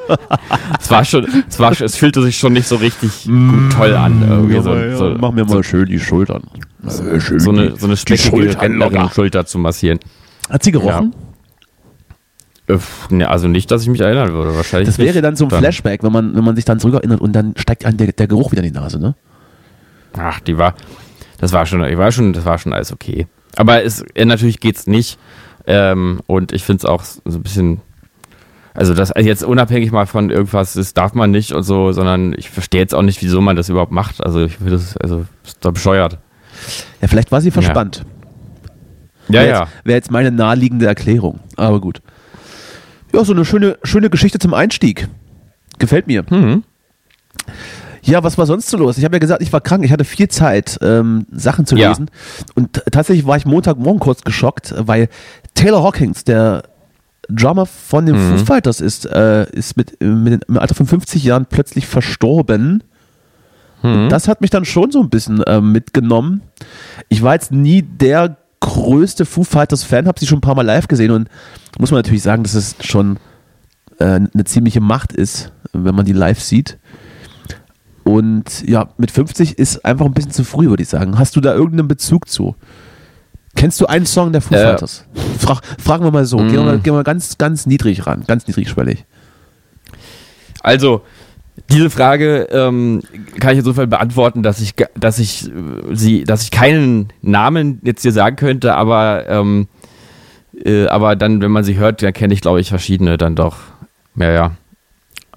[0.80, 3.94] es war schon, es war, schon- es fühlte sich schon nicht so richtig gut, toll
[3.94, 4.22] an.
[4.28, 6.42] Irgendwie so, so, mach mir mal schön die Schultern.
[6.84, 9.08] Äh, schön so eine, so eine speckige Rentnerin.
[9.10, 10.00] Schulter zu massieren.
[10.50, 11.14] Hat sie gerochen?
[12.70, 14.88] Pf, ne, also nicht, dass ich mich erinnern würde, wahrscheinlich.
[14.88, 17.54] Das wäre dann so ein Flashback, wenn man, wenn man sich dann zurückerinnert und dann
[17.56, 19.14] steigt einem der, der Geruch wieder in die Nase, ne?
[20.18, 20.74] Ach, die war,
[21.38, 23.26] das war schon, ich war schon, das war schon alles okay.
[23.58, 25.18] Aber es, äh, natürlich geht's nicht.
[25.66, 27.80] Ähm, und ich finde es auch so ein bisschen,
[28.72, 32.34] also das also jetzt unabhängig mal von irgendwas, das darf man nicht und so, sondern
[32.38, 34.24] ich verstehe jetzt auch nicht, wieso man das überhaupt macht.
[34.24, 36.18] Also ich finde das, also ist doch bescheuert.
[37.02, 38.04] Ja, vielleicht war sie verspannt.
[39.28, 39.60] Ja, Wäre ja.
[39.60, 41.40] Jetzt, Wäre jetzt meine naheliegende Erklärung.
[41.56, 42.00] Aber gut.
[43.12, 45.08] Ja, so eine schöne, schöne Geschichte zum Einstieg.
[45.80, 46.24] Gefällt mir.
[46.30, 46.62] Mhm.
[48.08, 48.98] Ja, was war sonst so los?
[48.98, 49.84] Ich habe ja gesagt, ich war krank.
[49.84, 51.90] Ich hatte viel Zeit, ähm, Sachen zu Ja.
[51.90, 52.10] lesen.
[52.54, 55.08] Und tatsächlich war ich Montagmorgen kurz geschockt, weil
[55.54, 56.62] Taylor Hawkins, der
[57.28, 58.38] Drummer von den Mhm.
[58.38, 62.82] Foo Fighters, ist, äh, ist mit, mit dem- im Alter von 50 Jahren plötzlich verstorben.
[63.82, 64.08] Mhm.
[64.08, 66.40] Das hat mich dann schon so ein bisschen äh, mitgenommen.
[67.08, 70.62] Ich war jetzt nie der größte Foo Fighters Fan, habe sie schon ein paar Mal
[70.66, 71.28] live gesehen und
[71.78, 73.18] muss man natürlich sagen, dass es schon
[74.00, 76.78] äh, eine ziemliche Macht ist, wenn man die live sieht.
[78.08, 81.18] Und ja, mit 50 ist einfach ein bisschen zu früh, würde ich sagen.
[81.18, 82.56] Hast du da irgendeinen Bezug zu?
[83.54, 85.04] Kennst du einen Song der Foo Äh, Fighters?
[85.38, 86.38] Frag, fragen wir mal so.
[86.38, 86.82] Gehen wir mal, Mm.
[86.82, 89.04] gehen wir ganz, ganz niedrig ran, ganz niedrigschwellig.
[90.62, 91.02] Also,
[91.70, 93.02] diese Frage ähm,
[93.40, 95.50] kann ich insofern beantworten, dass ich, dass ich äh,
[95.92, 99.68] sie, dass ich keinen Namen jetzt hier sagen könnte, aber ähm,
[100.64, 103.58] Äh, aber dann, wenn man sie hört, dann kenne ich, glaube ich, verschiedene dann doch.
[104.16, 104.50] Ja, ja.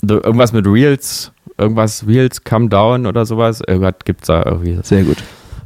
[0.02, 3.62] Irgendwas mit Reels, irgendwas Reels Come Down oder sowas.
[3.66, 4.80] Irgendwas gibt es da irgendwie.
[4.84, 5.18] Sehr gut.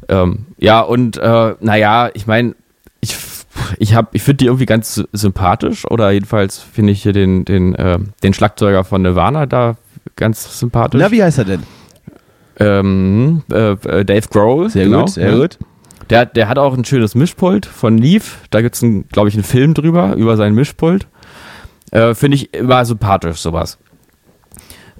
[0.08, 2.54] Ähm, ja, und äh, naja, ich meine,
[3.00, 3.16] ich,
[3.78, 7.44] ich, hab- ich finde die irgendwie ganz sy- sympathisch oder jedenfalls finde ich hier den,
[7.44, 9.76] den, äh, den Schlagzeuger von Nirvana da
[10.14, 11.00] ganz sympathisch.
[11.00, 11.62] Na, wie heißt er denn?
[12.58, 14.70] ähm, äh, äh, Dave Grohl.
[14.70, 15.38] Sehr genau, gut, sehr ja.
[15.38, 15.58] gut.
[16.08, 18.38] Der, der hat auch ein schönes Mischpult von Leaf.
[18.50, 21.06] Da gibt es, glaube ich, einen Film drüber, über sein Mischpult.
[21.90, 23.78] Äh, Finde ich immer sympathisch, sowas.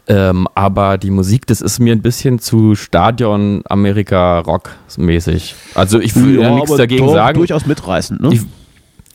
[0.09, 5.55] Ähm, aber die Musik, das ist mir ein bisschen zu Stadion Amerika Rock mäßig.
[5.75, 7.39] Also ich will ja, nichts dagegen sagen.
[7.39, 8.31] Durchaus mitreißend, ne?
[8.33, 8.43] Ich-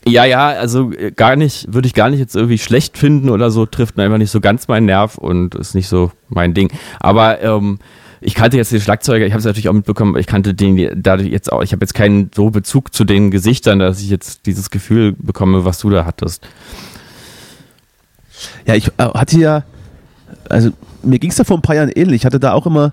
[0.06, 3.50] Ja, ja, also äh, gar nicht, würde ich gar nicht jetzt irgendwie schlecht finden oder
[3.50, 6.70] so, trifft mir einfach nicht so ganz meinen Nerv und ist nicht so mein Ding.
[7.00, 7.78] Aber ähm,
[8.20, 11.00] ich kannte jetzt den Schlagzeuger, ich habe es natürlich auch mitbekommen, aber ich kannte den
[11.02, 14.44] dadurch jetzt auch, ich habe jetzt keinen so Bezug zu den Gesichtern, dass ich jetzt
[14.46, 16.46] dieses Gefühl bekomme, was du da hattest.
[18.66, 19.64] Ja, ich äh, hatte ja,
[20.48, 20.70] also
[21.02, 22.22] mir ging es da vor ein paar Jahren ähnlich.
[22.22, 22.92] Ich hatte da auch immer,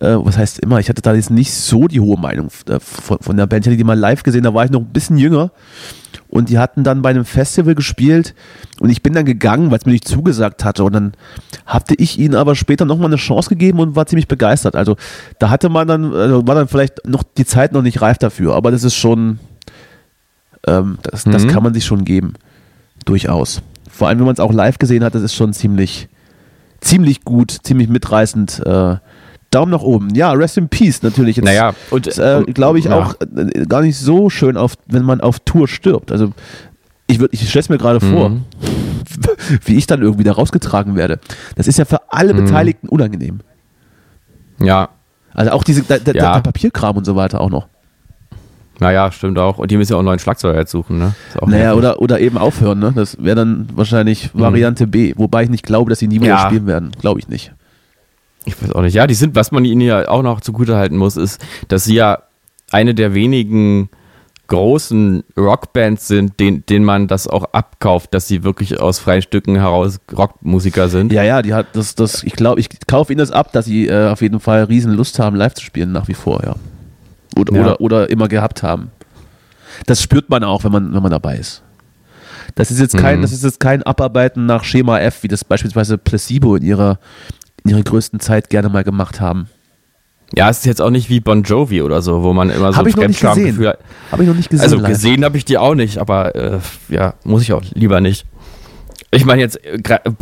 [0.00, 3.18] äh, was heißt immer, ich hatte da jetzt nicht so die hohe Meinung äh, von,
[3.20, 3.64] von der Band.
[3.66, 5.50] Ich hatte die mal live gesehen, da war ich noch ein bisschen jünger.
[6.28, 8.34] Und die hatten dann bei einem Festival gespielt
[8.80, 10.82] und ich bin dann gegangen, weil es mir nicht zugesagt hatte.
[10.82, 11.12] Und dann
[11.64, 14.74] hatte ich ihnen aber später nochmal eine Chance gegeben und war ziemlich begeistert.
[14.74, 14.96] Also
[15.38, 18.54] da hatte man dann, also war dann vielleicht noch die Zeit noch nicht reif dafür,
[18.56, 19.38] aber das ist schon,
[20.66, 21.48] ähm, das, das Mhm.
[21.50, 22.34] kann man sich schon geben.
[23.04, 23.62] Durchaus.
[23.90, 26.08] Vor allem, wenn man es auch live gesehen hat, das ist schon ziemlich,
[26.84, 28.60] ziemlich gut, ziemlich mitreißend.
[28.64, 28.96] Äh,
[29.50, 30.14] Daumen nach oben.
[30.16, 31.36] Ja, Rest in Peace natürlich.
[31.36, 32.98] Jetzt, Naja, und ist, äh, glaube ich, ja.
[32.98, 36.10] auch äh, gar nicht so schön, auf, wenn man auf Tour stirbt.
[36.10, 36.32] Also
[37.06, 38.44] ich, würd- ich stelle es mir gerade vor, Mhm.
[39.64, 41.20] wie ich dann irgendwie da rausgetragen werde.
[41.54, 42.44] Das ist ja für alle Mhm.
[42.46, 43.40] Beteiligten unangenehm.
[44.60, 44.88] Ja,
[45.32, 46.34] Also auch diese, der, der, Ja.
[46.34, 47.68] der Papierkram und so weiter auch noch.
[48.80, 49.58] Naja, stimmt auch.
[49.58, 51.14] Und die müssen ja auch einen neuen Schlagzeuger jetzt suchen, ne?
[51.40, 51.78] Naja, nervig.
[51.78, 52.78] oder, oder eben aufhören.
[52.80, 52.92] Ne?
[52.94, 55.14] Das wäre dann wahrscheinlich Variante B.
[55.16, 56.38] Wobei ich nicht glaube, dass sie nie wieder Mhm.
[56.40, 56.46] Ja.
[56.46, 56.90] spielen werden.
[57.00, 57.52] Glaube ich nicht.
[58.46, 58.94] Ich weiß auch nicht.
[58.94, 62.18] Ja, die sind, was man ihnen ja auch noch zugutehalten muss, ist, dass sie ja
[62.70, 63.88] eine der wenigen
[64.46, 69.54] großen Rockbands sind, denen, denen man das auch abkauft, dass sie wirklich aus freien Stücken
[69.56, 71.12] heraus Rockmusiker sind.
[71.12, 73.86] Ja, ja, die hat das, das, ich glaube, ich kaufe ihnen das ab, dass sie
[73.88, 76.56] äh, auf jeden Fall riesen Lust haben, live zu spielen, nach wie vor, ja.
[77.36, 77.62] Oder, Ja.
[77.62, 78.90] oder, oder immer gehabt haben.
[79.86, 81.62] Das spürt man auch, wenn man, wenn man dabei ist.
[82.54, 83.22] Das ist jetzt kein, Mhm.
[83.22, 86.98] das ist jetzt kein Abarbeiten nach Schema F, wie das beispielsweise Placebo in ihrer,
[87.64, 89.48] in ihrer größten Zeit gerne mal gemacht haben.
[90.36, 92.78] Ja, es ist jetzt auch nicht wie Bon Jovi oder so, wo man immer so
[92.78, 93.58] Hab ich noch nicht gesehen.
[94.10, 94.64] Habe ich noch nicht gesehen.
[94.64, 94.88] Also live.
[94.90, 98.26] gesehen habe ich die auch nicht, aber äh, ja, muss ich auch lieber nicht.
[99.10, 99.78] Ich meine jetzt, äh,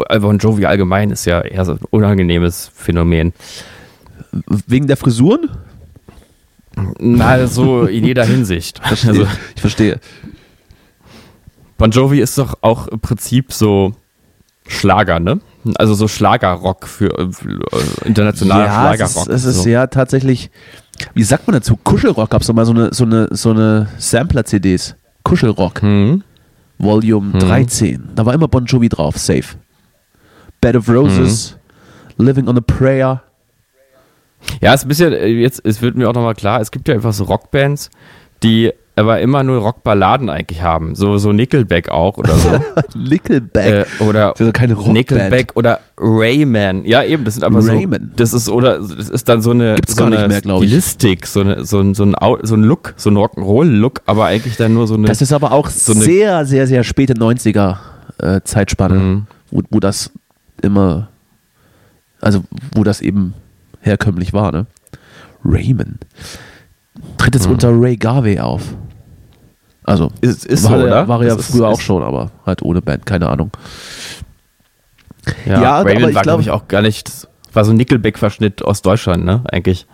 [0.09, 3.33] äh, Bon Jovi allgemein ist ja eher so ein unangenehmes Phänomen.
[4.66, 5.51] Wegen der Frisuren?
[6.98, 8.78] Na, so in jeder Hinsicht.
[8.85, 9.11] Verstehe.
[9.11, 10.00] Also, ich verstehe.
[11.78, 13.92] Bon Jovi ist doch auch im Prinzip so
[14.68, 15.40] Schlager, ne?
[15.76, 19.28] Also so Schlagerrock für, äh, äh, internationaler ja, es Schlagerrock.
[19.28, 19.68] ist, es ist so.
[19.68, 20.50] ja tatsächlich,
[21.14, 21.76] wie sagt man dazu?
[21.76, 24.94] Kuschelrock gab es doch mal so eine, so eine, so eine Sampler-CDs.
[25.24, 25.82] Kuschelrock.
[25.82, 26.22] Hm?
[26.78, 27.38] Volume Mhm.
[27.40, 28.08] 13.
[28.14, 29.56] Da war immer Bon Jovi drauf, safe.
[30.61, 31.56] Bed of Roses,
[32.18, 32.24] Mhm.
[32.26, 33.22] Living on a Prayer.
[34.61, 36.88] Ja, es ist ein bisschen, äh, jetzt, es wird mir auch nochmal klar, es gibt
[36.88, 37.90] ja einfach so Rockbands,
[38.42, 40.94] die aber immer nur Rockballaden eigentlich haben.
[40.94, 42.50] So, so Nickelback auch oder so.
[42.98, 43.87] Nickelback.
[44.00, 44.92] äh, oder ja keine Rockband.
[44.94, 46.85] Nickelback oder Rayman.
[46.85, 48.11] Ja, eben, das sind aber Rayman.
[48.11, 48.16] so.
[48.16, 50.57] Das ist, oder, das ist dann so eine, Gibt's so gar nicht eine mehr.
[50.59, 54.57] Stilistik, so, eine, so, ein, so, ein, so ein Look, so ein Rock'n'Roll-Look, aber eigentlich
[54.59, 55.07] dann nur so eine.
[55.09, 57.78] Das ist aber auch so eine- sehr, sehr, sehr späte 90er
[58.18, 59.26] äh, Zeitspanne, Mhm.
[59.50, 60.11] wo, wo das
[60.61, 61.09] immer,
[62.20, 63.33] also wo das eben
[63.82, 64.66] herkömmlich war, ne?
[65.44, 65.98] Rayman.
[67.18, 67.52] Tritt jetzt Mhm.
[67.54, 68.62] unter Ray Garvey auf.
[69.84, 71.08] Also, ist, ist war, so, er- oder?
[71.08, 73.50] war ja Das ist- früher auch schon, aber halt ohne Band, keine Ahnung.
[75.46, 77.08] Ja, Ja, aber Rayman ich war, glaub- glaube ich, auch gar nicht.
[77.08, 79.42] Das war so ein Nickelback-Verschnitt aus Deutschland, ne?
[79.50, 79.86] Eigentlich.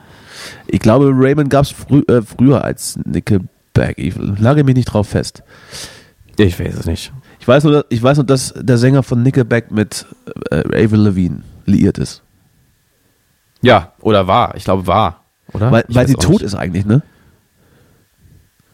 [0.69, 3.99] Ich glaube, Raymond gab es frü äh, früher als Nickelback.
[3.99, 5.43] Ich lage mich nicht drauf fest.
[6.37, 7.13] Ich weiß es nicht.
[7.41, 10.07] Ich weiß nur, ich weiß nur dass der Sänger von Nickelback mit
[10.51, 12.23] äh, Avril Lavigne liiert ist.
[13.61, 14.55] Ja, oder war.
[14.57, 15.25] Ich glaube, war.
[15.53, 15.71] Oder?
[15.73, 16.43] Weil, weil sie tot nicht.
[16.43, 17.03] ist eigentlich, ne?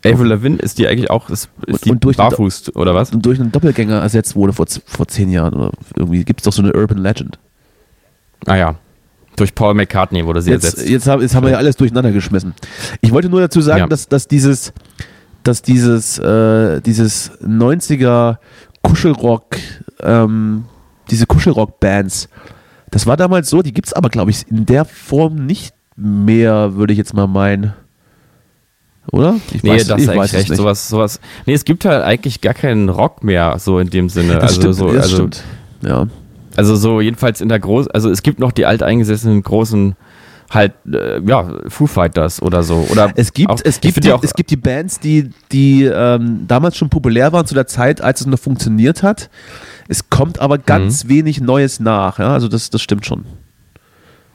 [0.07, 3.11] Avril Lavigne ist die eigentlich auch, ist, ist Und- die und durch barfuß, oder was?
[3.13, 5.55] Und durch einen Doppelgänger ersetzt wurde vor, vor zehn Jahren.
[5.55, 7.39] Oder irgendwie gibt es doch so eine Urban Legend.
[8.47, 8.75] Ah ja.
[9.37, 10.89] Durch Paul McCartney wurde sie Jetzt, ersetzt.
[10.89, 12.55] jetzt, haben, jetzt haben wir ja alles durcheinander geschmissen.
[13.01, 13.87] Ich wollte nur dazu sagen, Ja.
[13.87, 14.73] dass, dass dieses,
[15.43, 18.37] dass dieses, äh, dieses 90er
[18.83, 19.57] Kuschelrock,
[20.03, 20.67] ähm,
[21.11, 22.29] diese Kuschelrock-Bands,
[22.95, 26.77] das war damals so, die gibt es aber, glaube ich, in der Form nicht mehr,
[26.77, 27.73] würde ich jetzt mal meinen.
[29.11, 29.35] Oder?
[29.51, 30.49] Ich Nee, weiß, das ich ist weiß recht.
[30.51, 30.59] nicht.
[30.59, 31.21] Sowas, sowas.
[31.45, 34.35] Nee, es gibt halt eigentlich gar keinen Rock mehr, so in dem Sinne.
[34.35, 35.43] Das also stimmt, so, das also, stimmt.
[35.83, 36.07] Ja.
[36.55, 39.97] also so jedenfalls in der großen, also es gibt noch die alteingesessenen großen
[40.49, 42.87] halt, äh, ja, Foo Fighters oder so.
[42.93, 46.45] Oder Es gibt, auch, es, gibt die, auch, es gibt die Bands, die, die ähm,
[46.47, 49.31] damals schon populär waren, zu der Zeit, als es noch funktioniert hat.
[49.89, 50.63] Es kommt aber Mhm.
[50.67, 52.19] ganz wenig Neues nach.
[52.19, 52.33] Ja?
[52.33, 53.25] Also das, das stimmt schon.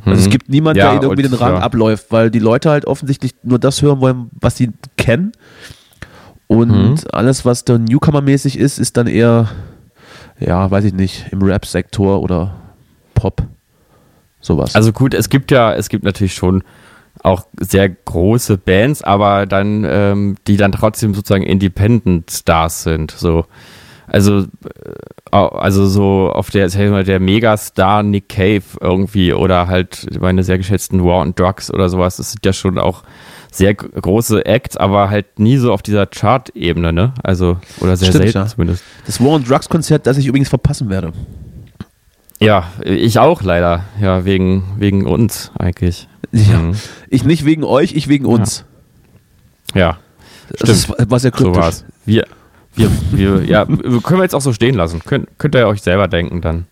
[0.05, 0.31] Also es Mhm.
[0.31, 1.59] gibt niemanden, Ja, der irgendwie den Rang ja.
[1.59, 5.31] abläuft, weil die Leute halt offensichtlich nur das hören wollen, was sie kennen.
[6.47, 6.95] Und Mhm.
[7.11, 9.49] alles, was dann Newcomer-mäßig ist, ist dann eher,
[10.39, 12.55] ja, weiß ich nicht, im Rap-Sektor oder
[13.13, 13.43] Pop.
[14.41, 14.73] Sowas.
[14.73, 16.63] Also gut, es gibt ja, es gibt natürlich schon
[17.21, 23.11] auch sehr große Bands, aber dann, ähm, die dann trotzdem sozusagen Independent Stars sind.
[23.11, 23.45] So.
[24.11, 24.45] Also, äh,
[25.31, 30.43] also so auf der, sag ich mal, der Megastar Nick Cave irgendwie oder halt meine
[30.43, 32.17] sehr geschätzten War on Drugs oder sowas.
[32.17, 33.03] Das sind ja schon auch
[33.51, 37.13] sehr große Acts, aber halt nie so auf dieser Chart-Ebene, ne?
[37.23, 38.47] Also, oder sehr Stimmt, selten ja.
[38.47, 38.83] zumindest.
[39.05, 41.13] das War on Drugs Konzert, das ich übrigens verpassen werde.
[42.39, 43.83] Ja, ich auch leider.
[44.01, 46.07] Ja, wegen, wegen uns eigentlich.
[46.31, 46.59] Ja.
[46.59, 46.75] Mhm.
[47.09, 48.65] Ich nicht wegen euch, ich wegen uns.
[49.73, 49.97] Ja.
[50.57, 51.61] Das ist, war sehr So kryptisch.
[51.61, 51.85] war's.
[52.05, 52.25] Wir,
[52.75, 55.01] wir, wir, ja, können wir jetzt auch so stehen lassen.
[55.05, 56.65] Könnt, könnt ihr euch selber denken dann.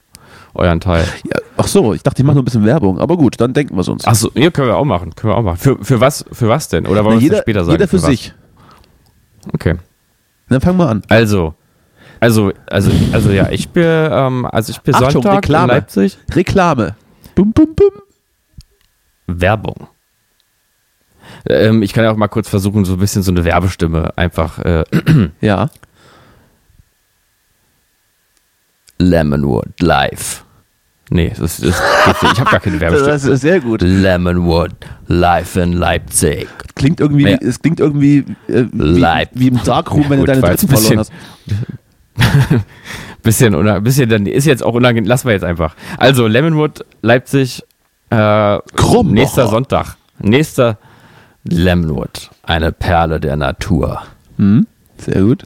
[0.54, 1.06] Euren Teil.
[1.24, 3.00] Ja, ach so, ich dachte, ich mache nur ein bisschen Werbung.
[3.00, 4.06] Aber gut, dann denken wir es uns.
[4.06, 5.14] Achso, ja, können wir auch machen.
[5.16, 5.58] Können wir auch machen.
[5.58, 6.88] Für, für was, für was denn?
[6.88, 7.74] Oder wollen wir es jeder, später sagen?
[7.74, 8.06] jeder für was?
[8.06, 8.34] sich.
[9.54, 9.76] Okay.
[10.50, 11.04] Dann fangen wir an.
[11.10, 11.54] Also,
[12.20, 15.74] also, also, also ja, ich bin, ähm, also ich bin Achtung, Sonntag Reklame.
[15.74, 16.18] in Leipzig.
[16.34, 16.96] Reklame.
[17.36, 17.92] Bum, bum, bum.
[19.28, 19.88] Werbung.
[21.48, 24.60] Ähm, ich kann ja auch mal kurz versuchen, so ein bisschen so eine Werbestimme einfach.
[24.60, 24.86] Äh,
[25.42, 25.70] Ja.
[29.00, 30.44] Lemonwood Live.
[31.10, 32.34] Nee, das, das geht nicht.
[32.34, 33.12] ich habe gar keine Werbestimme.
[33.12, 33.82] Das ist sehr gut.
[33.82, 34.72] Lemonwood
[35.08, 36.48] Live in Leipzig.
[36.76, 37.38] Klingt irgendwie, Ja.
[37.42, 39.02] es klingt irgendwie äh, wie,
[39.34, 41.12] wie im Darkroom, wenn Gut, du deine Dritten verloren hast.
[43.24, 45.08] Bisschen, oder, bisschen, dann ist jetzt auch unangenehm.
[45.08, 45.76] Lassen wir jetzt einfach.
[45.98, 47.64] Also, Lemonwood, Leipzig,
[48.10, 49.12] äh, Krumm.
[49.14, 49.96] nächster Sonntag.
[50.20, 50.78] Nächster
[51.44, 54.02] Lemonwood, eine Perle der Natur.
[54.38, 54.68] Hm?
[54.98, 55.44] Sehr gut.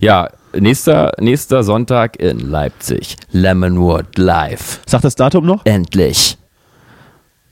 [0.00, 3.16] Ja, nächster, nächster Sonntag in Leipzig.
[3.30, 4.80] Lemonwood live.
[4.86, 5.64] Sag das Datum noch?
[5.66, 6.36] Endlich.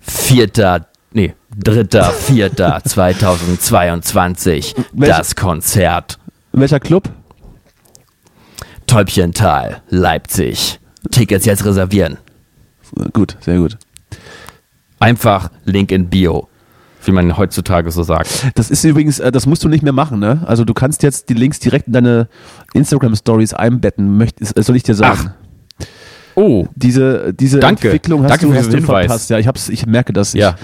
[0.01, 4.75] Vierter, nee, dritter, vierter 2022.
[4.93, 6.19] Welche- Das Konzert.
[6.53, 7.09] Welcher Club?
[8.87, 10.79] Täubchental, Leipzig.
[11.11, 12.19] Tickets jetzt reservieren.
[13.13, 13.79] Gut, sehr gut.
[14.99, 16.49] Einfach Link in Bio,
[17.05, 18.47] wie man heutzutage so sagt.
[18.55, 20.43] Das ist übrigens, äh, das musst du nicht mehr machen, ne?
[20.47, 22.29] Also du kannst jetzt die Links direkt in deine
[22.75, 25.33] Instagram-Stories einbetten, möchtest, äh, soll ich dir sagen.
[26.35, 27.89] Oh, Diese, diese Danke.
[27.89, 29.29] Entwicklung hast Danke du, hast du verpasst.
[29.31, 30.33] Ja, ich, hab's, ich merke das.
[30.33, 30.55] Ja.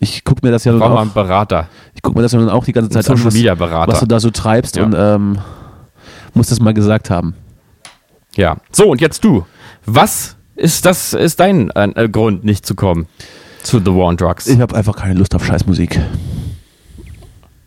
[0.00, 1.68] Ich, ich gucke mir das ja nun war mal auch, ein Berater.
[1.94, 3.92] ich guck mir das ja nun auch die ganze Zeit an, was, Media Berater.
[3.92, 4.84] was du da so treibst Ja.
[4.84, 5.38] und ähm,
[6.32, 7.34] muss das mal gesagt haben.
[8.36, 8.56] Ja.
[8.70, 9.44] So, und jetzt du.
[9.84, 13.06] Was ist das, ist dein äh, Grund, nicht zu kommen
[13.62, 14.46] zu The War on Drugs?
[14.46, 16.00] Ich habe einfach keine Lust auf Scheißmusik.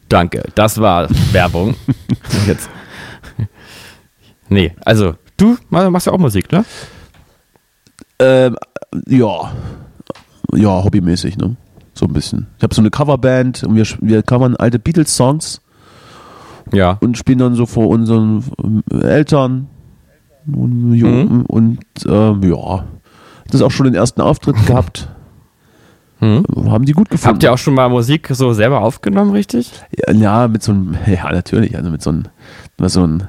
[0.09, 0.43] Danke.
[0.55, 1.75] Das war Werbung.
[2.47, 2.69] jetzt.
[4.49, 6.63] Nee, also, du ma- machst ja auch Musik, ne?
[8.19, 8.55] Ähm,
[9.07, 9.51] ja.
[10.53, 11.55] Ja, hobbymäßig, ne?
[11.93, 12.47] So ein bisschen.
[12.57, 15.61] Ich habe so eine Coverband und wir, wir covern alte Beatles-Songs
[16.71, 16.97] Ja.
[17.01, 19.67] und spielen dann so vor unseren ähm, Eltern
[20.45, 22.85] und, Jungen und ähm, ja,
[23.47, 25.09] das ist auch schon den ersten Auftritt gehabt.
[26.19, 26.43] Hm?
[26.69, 27.27] Haben die gut gefunden.
[27.33, 29.71] Habt ihr auch schon mal Musik so selber aufgenommen, richtig?
[30.07, 32.23] Ja, ja, mit so einem, ja, natürlich, also mit so einem,
[32.79, 33.23] mit so einem,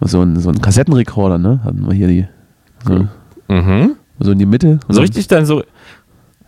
[0.00, 1.60] mit so einem, so einem Kassettenrekorder, ne?
[1.64, 2.26] Hatten wir hier die,
[2.86, 3.06] so,
[3.48, 3.96] Mhm.
[4.20, 4.80] so in die Mitte.
[4.88, 5.62] So richtig dann so.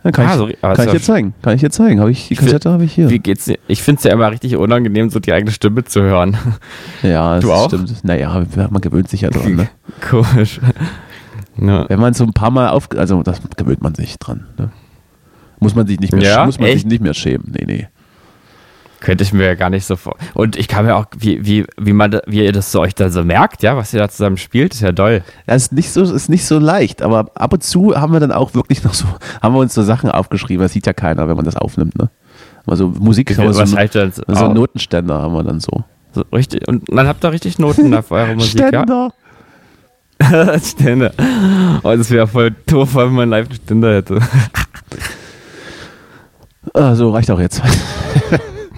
[0.03, 1.33] Ja, kann Ah, ich, so- kann ich dir zeigen.
[1.41, 1.99] Kann ich dir zeigen.
[1.99, 3.09] Habe ich, die Kassette habe ich hier.
[3.09, 3.57] Wie geht's dir?
[3.67, 6.37] Ich find's ja immer richtig unangenehm, so die eigene Stimme zu hören.
[7.03, 7.67] Ja, das Du auch?
[7.67, 8.03] stimmt.
[8.03, 9.69] Naja, man gewöhnt sich ja dran, ne?
[10.07, 10.59] Komisch.
[11.59, 11.89] Ja.
[11.89, 14.69] Wenn man so ein paar Mal auf, also das gewöhnt man sich dran, ne?
[15.59, 16.45] Muss man sich nicht mehr, Ja?
[16.45, 17.51] muss man sich nicht mehr schämen.
[17.57, 17.87] Nee, nee.
[18.99, 20.15] Könnte ich mir ja gar nicht so vor.
[20.33, 22.95] Und ich kann mir auch, wie, wie, wie, man, da- wie ihr das so euch
[22.95, 25.23] da so merkt, ja, was ihr da zusammen spielt, ist ja doll.
[25.47, 28.31] Ja, ist nicht so, ist nicht so leicht, aber ab und zu haben wir dann
[28.31, 29.05] auch wirklich noch so,
[29.41, 32.09] haben wir uns so Sachen aufgeschrieben, das sieht ja keiner, wenn man das aufnimmt, ne?
[32.65, 34.21] Also Musik, wir so, was so das?
[34.27, 35.83] Oh, Notenständer haben wir dann so.
[36.13, 39.11] so richtig, und dann habt ihr richtig Noten auf eurer Musik, Ständer.
[40.21, 40.59] ja?
[40.59, 41.11] Ständer.
[41.83, 44.19] Oh, das wäre voll doof, wenn man live einen Ständer hätte.
[46.73, 47.61] Ah, so reicht auch jetzt.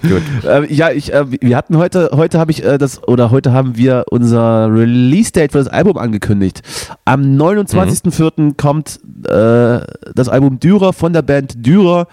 [0.02, 0.22] Gut.
[0.44, 3.76] Äh, ja, ich, äh, wir hatten heute, heute habe ich äh, das, oder heute haben
[3.76, 6.62] wir unser Release-Date für das Album angekündigt.
[7.04, 8.56] Am 29.04.
[8.56, 12.06] kommt äh, das Album Dürer von der Band Dürer.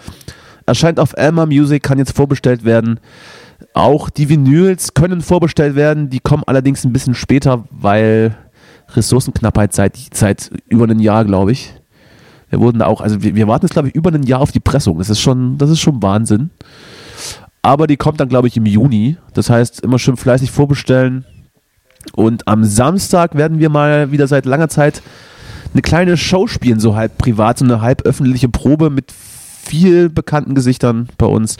[0.66, 3.00] Erscheint auf Elmer Music, kann jetzt vorbestellt werden.
[3.72, 8.36] Auch die Vinyls können vorbestellt werden, die kommen allerdings ein bisschen später, weil
[8.90, 11.74] Ressourcenknappheit seit, seit über einem Jahr, glaube ich.
[12.50, 14.60] Wir wurden auch, also wir, wir warten jetzt, glaube ich, über ein Jahr auf die
[14.60, 14.98] Pressung.
[14.98, 16.50] Das ist schon, das ist schon Wahnsinn.
[17.62, 19.16] Aber die kommt dann, glaube ich, im Juni.
[19.34, 21.24] Das heißt, immer schön fleißig vorbestellen.
[22.14, 25.02] Und am Samstag werden wir mal wieder seit langer Zeit
[25.72, 30.54] eine kleine Show spielen, so halb privat, so eine halb öffentliche Probe mit viel bekannten
[30.54, 31.56] Gesichtern bei uns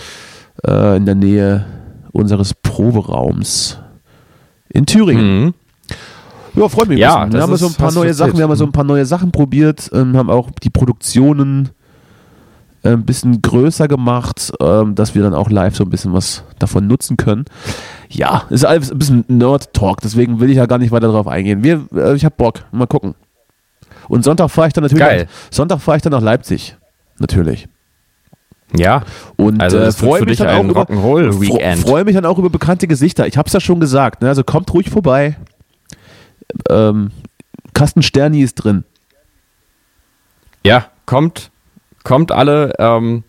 [0.67, 1.67] äh, in der Nähe
[2.13, 3.79] unseres Proberaums
[4.71, 5.45] in Thüringen.
[5.45, 5.55] Mhm.
[6.59, 6.99] Ja, freut mich.
[6.99, 8.15] Ja, wir haben so ein paar neue.
[8.15, 11.71] Sachen, wir haben so ein paar neue Sachen probiert, ähm, haben auch die Produktionen
[12.83, 16.45] äh, ein bisschen größer gemacht, ähm, dass wir dann auch live so ein bisschen was
[16.59, 17.45] davon nutzen können.
[18.09, 21.63] Ja, ist alles ein bisschen Nerd-Talk, deswegen will ich ja gar nicht weiter darauf eingehen.
[21.63, 23.15] Wir, äh, ich habe Bock, mal gucken.
[24.09, 25.05] Und Sonntag fahre ich dann natürlich.
[25.05, 25.27] Geil.
[25.51, 26.77] Sonntag fahre ich dann nach Leipzig,
[27.19, 27.69] natürlich.
[28.77, 29.03] Ja,
[29.37, 33.27] Und also äh, freue mich dann auch über, freue mich dann auch über bekannte Gesichter.
[33.27, 34.21] Ich habe es ja schon gesagt.
[34.21, 34.29] Ne?
[34.29, 35.37] Also kommt ruhig vorbei.
[36.69, 37.11] Ähm,
[37.75, 38.85] Carsten Sterni ist drin.
[40.65, 41.51] Ja, kommt,
[42.05, 42.73] kommt alle.
[42.79, 43.25] Ähm,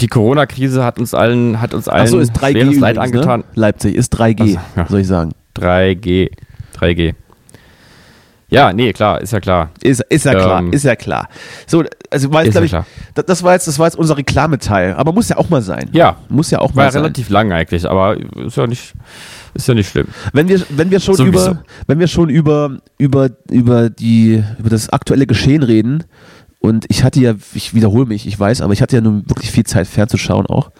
[0.00, 3.40] die Corona-Krise hat uns allen, hat uns allen Achso, ist 3G schweres Leid übrigens, angetan.
[3.40, 3.46] Ne?
[3.54, 4.86] Leipzig ist 3G, Ach so, ja.
[4.86, 5.32] soll ich sagen.
[5.56, 6.30] 3G.
[6.78, 7.14] 3G.
[8.50, 9.70] Ja, nee, klar, ist ja klar.
[9.82, 11.28] Ist, ist ja klar, Ähm, ist ja klar.
[11.66, 12.86] So, also war jetzt, ja ich, klar.
[13.14, 14.94] das, war jetzt, das war jetzt unser Reklameteil.
[14.94, 15.90] Aber muss ja auch mal sein.
[15.92, 17.02] Ja, Muss ja auch war mal ja sein.
[17.02, 18.94] relativ lang eigentlich, aber ist ja nicht,
[19.52, 20.06] ist ja nicht schlimm.
[20.32, 24.88] Wenn wir, wenn wir schon über, wenn wir schon über, über, über die, über das
[24.88, 26.04] aktuelle Geschehen reden,
[26.60, 29.50] und ich hatte ja, ich wiederhole mich, ich weiß, aber ich hatte ja nun wirklich
[29.50, 30.70] viel Zeit fernzuschauen auch.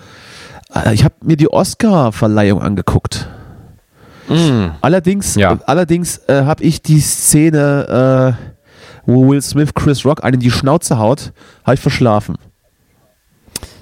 [0.74, 3.28] Äh, Ich habe mir die Oscar-Verleihung angeguckt.
[4.80, 5.52] Allerdings, Ja.
[5.54, 8.48] äh, allerdings äh, habe ich die Szene, äh,
[9.06, 11.32] wo Will Smith Chris Rock einen in die Schnauze haut,
[11.64, 12.36] habe ich verschlafen.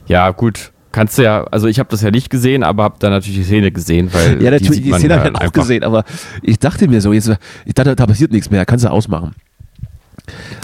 [0.06, 0.72] Ja, gut.
[0.92, 3.44] Kannst du ja, also ich habe das ja nicht gesehen, aber habe dann natürlich die
[3.44, 5.52] Szene gesehen, weil Ja, die natürlich, die man Szene habe ich auch einfach.
[5.52, 6.04] gesehen, aber
[6.42, 7.30] ich dachte mir so, jetzt,
[7.66, 9.34] ich dachte, da passiert nichts mehr, kannst du ausmachen.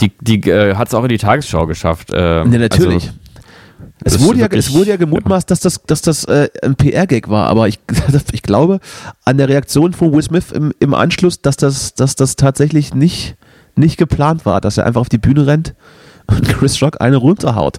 [0.00, 2.12] Die, die äh, hat es auch in die Tagesschau geschafft.
[2.12, 3.08] Äh, Ja, natürlich.
[3.08, 3.18] Also,
[4.04, 7.48] es, wurde ja, es wurde ja gemutmaßt, dass das, dass das äh, ein PR-Gag war,
[7.48, 7.78] aber ich,
[8.32, 8.80] ich glaube
[9.24, 13.36] an der Reaktion von Will Smith im, im Anschluss, dass das, dass das tatsächlich nicht,
[13.76, 15.74] nicht geplant war, dass er einfach auf die Bühne rennt
[16.26, 17.78] und Chris Rock eine runterhaut.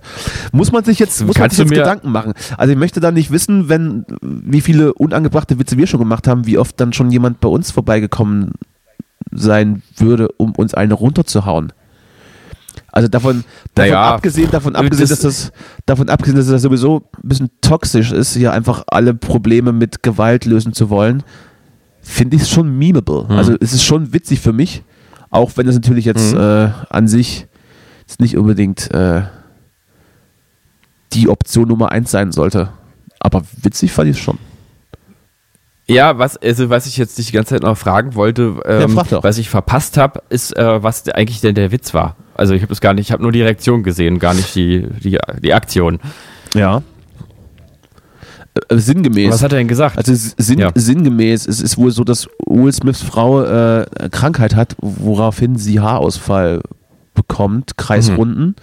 [0.52, 2.34] Muss man sich jetzt, muss man sich jetzt Gedanken machen.
[2.58, 6.46] Also ich möchte dann nicht wissen, wenn, wie viele unangebrachte Witze wir schon gemacht haben,
[6.46, 8.52] wie oft dann schon jemand bei uns vorbeigekommen
[9.32, 11.74] sein würde, um uns eine runterzuhauen.
[12.96, 15.52] Also davon, davon Naja, abgesehen, davon abgesehen, das- dass das,
[15.88, 20.46] davon abgesehen, dass das sowieso ein bisschen toxisch ist, hier einfach alle Probleme mit Gewalt
[20.46, 21.24] lösen zu wollen,
[22.02, 23.28] finde ich es schon memeable.
[23.28, 23.36] Hm.
[23.38, 24.84] Also es ist schon witzig für mich,
[25.32, 26.40] auch wenn es natürlich jetzt Mhm.
[26.40, 27.48] äh, an sich
[28.02, 29.24] jetzt nicht unbedingt äh,
[31.14, 32.70] die Option Nummer eins sein sollte.
[33.20, 34.38] Aber witzig fand ich es schon.
[35.88, 39.24] Ja, was, also was ich jetzt dich die ganze Zeit noch fragen wollte, ähm, doch.
[39.24, 42.16] was ich verpasst habe, ist, äh, was eigentlich denn der Witz war.
[42.36, 44.88] Also ich habe das gar nicht, ich habe nur die Reaktion gesehen, gar nicht die,
[45.04, 46.00] die, die Aktion.
[46.56, 46.82] Ja.
[48.70, 49.32] Äh, sinngemäß.
[49.34, 49.98] Was hat er denn gesagt?
[49.98, 50.72] Also sinn, Ja.
[50.76, 56.62] sinngemäß, es ist wohl so, dass Will Smiths Frau äh, Krankheit hat, woraufhin sie Haarausfall
[57.16, 58.56] bekommt, Kreisrunden.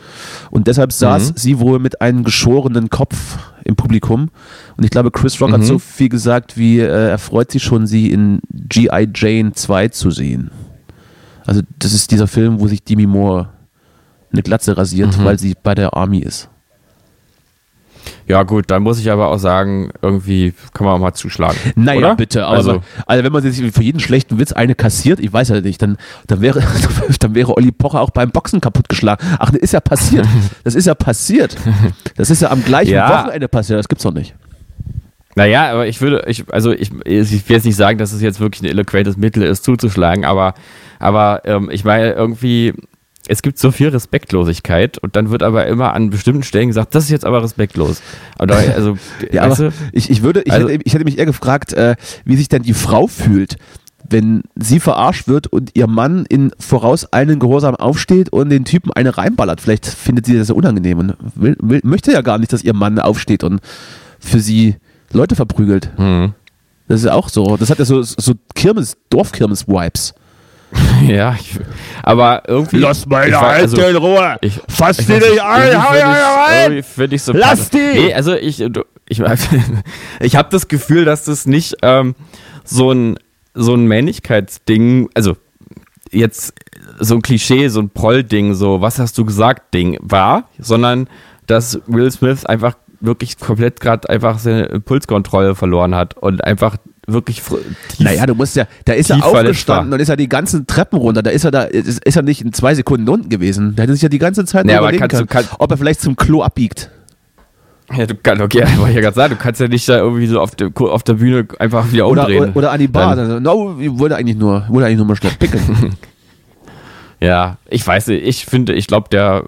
[0.51, 1.37] Und deshalb saß Mhm.
[1.37, 4.31] sie wohl mit einem geschorenen Kopf im Publikum.
[4.77, 5.65] Und ich glaube, Chris Rock hat Mhm.
[5.65, 9.09] so viel gesagt, wie äh, er freut sich schon, sie in G.I.
[9.15, 10.51] Jane 2 zu sehen.
[11.47, 13.49] Also das ist dieser Film, wo sich Demi Moore
[14.33, 15.25] eine Glatze rasiert, Mhm.
[15.25, 16.49] weil sie bei der Army ist.
[18.27, 21.57] ja gut, dann muss ich aber auch sagen, irgendwie kann man auch mal zuschlagen.
[21.75, 22.17] Naja, oder?
[22.17, 25.61] bitte, also, also, wenn man sich für jeden schlechten Witz eine kassiert, ich weiß ja
[25.61, 25.97] nicht, dann,
[26.29, 26.63] dann, wäre,
[27.21, 29.27] dann wäre Olli Pocher auch beim Boxen kaputtgeschlagen.
[29.39, 30.27] Ach, das ist ja passiert.
[30.65, 31.57] Das ist ja passiert.
[32.17, 33.09] Das ist ja am gleichen Ja.
[33.25, 34.35] Wochenende passiert, das gibt's doch nicht.
[35.35, 38.39] naja, aber ich würde, ich, also ich, ich will jetzt nicht sagen, dass es jetzt
[38.41, 40.55] wirklich ein eloquentes Mittel ist, zuzuschlagen, aber,
[41.01, 42.75] aber ähm, ich meine irgendwie,
[43.29, 47.05] es gibt so viel Respektlosigkeit und dann wird aber immer an bestimmten Stellen gesagt, das
[47.05, 48.03] ist jetzt aber respektlos.
[48.39, 48.97] Aber also,
[49.33, 51.97] Ja, weißt aber ich, ich, würde, ich, Also- hätte, ich hätte mich eher gefragt, äh,
[52.25, 53.57] wie sich denn die Frau fühlt,
[54.09, 59.17] wenn sie verarscht wird und ihr Mann in vorauseilenden Gehorsam aufsteht und den Typen eine
[59.17, 59.61] reinballert.
[59.61, 62.75] Vielleicht findet sie das ja unangenehm und will, will, möchte ja gar nicht, dass ihr
[62.75, 63.61] Mann aufsteht und
[64.19, 64.77] für sie
[65.13, 65.91] Leute verprügelt.
[65.97, 66.33] hm.
[66.89, 67.57] Das ist ja auch so.
[67.57, 70.13] Das hat ja so, so Kirmes, Dorfkirmes-Vibes.
[71.07, 71.59] ja, ich,
[72.03, 72.79] aber irgendwie.
[72.79, 74.37] Lass meine war- also- Alte in Ruhe!
[74.41, 75.83] Ich, Fass ich die weiß nicht ein!
[75.83, 76.83] Hau rein!
[76.83, 77.79] find ich so Lass die!
[77.79, 78.61] Nee, also ich,
[79.09, 79.21] ich,
[80.21, 82.15] ich habe das Gefühl, dass das nicht ähm,
[82.65, 83.17] so ein
[83.53, 85.37] so ein Männlichkeitsding, also
[86.13, 86.55] jetzt
[86.99, 91.09] so ein Klischee, so ein Proll-Ding, so was hast du gesagt Ding war, sondern
[91.47, 96.77] dass Will Smith einfach wirklich komplett gerade einfach seine Impulskontrolle verloren hat und einfach
[97.07, 100.29] wirklich fr- tief, Naja, du musst ja, da ist er aufgestanden und ist er die
[100.29, 101.23] ganzen Treppen runter.
[101.23, 103.75] Da ist er da, ist, ist er nicht in zwei Sekunden unten gewesen.
[103.77, 106.01] Der hätte sich ja die ganze Zeit aber überlegen du- können, kann- ob er vielleicht
[106.01, 106.91] zum Klo abbiegt.
[107.93, 110.27] Ja, du kannst, okay, wollte ich ja gerade sagen, du kannst ja nicht da irgendwie
[110.29, 112.43] so auf der, auf der Bühne einfach wieder Oder, umdrehen.
[112.45, 113.17] oder, oder an die Bar.
[113.17, 115.61] Dann- no, ich wollte eigentlich nur, wollte eigentlich nur mal schnell picken.
[117.23, 119.45] Ja, ich weiß nicht, ich finde, ich glaube, der,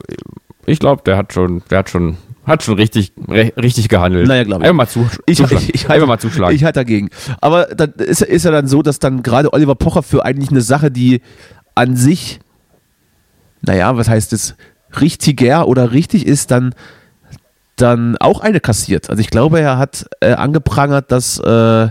[0.66, 4.26] ich glaube, der hat schon, der hat schon, hat schon richtig, re, richtig gehandelt.
[4.26, 4.64] Naja, glaub ich.
[4.64, 5.64] Einfach mal zu, Ich, zuschlagen.
[5.68, 6.54] ich, ich, Einfach mal zuschlagen.
[6.54, 7.08] Ich halt dagegen.
[7.40, 10.60] Aber dann ist, ist ja dann so, dass dann gerade Oliver Pocher für eigentlich eine
[10.60, 11.22] Sache, die
[11.74, 12.40] an sich,
[13.60, 14.56] naja, was heißt es,
[15.00, 16.74] richtiger oder richtig ist, dann,
[17.76, 19.08] dann auch eine kassiert.
[19.08, 21.88] Also ich glaube, er hat äh, angeprangert, dass, äh,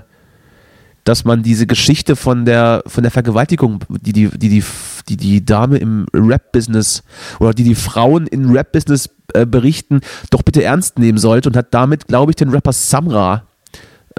[1.03, 4.63] dass man diese Geschichte von der, von der Vergewaltigung, die die, die, die,
[5.09, 7.03] die, die Dame im Rap-Business
[7.39, 11.73] oder die die Frauen im Rap-Business äh, berichten, doch bitte ernst nehmen sollte und hat
[11.73, 13.43] damit, glaube ich, den Rapper Samra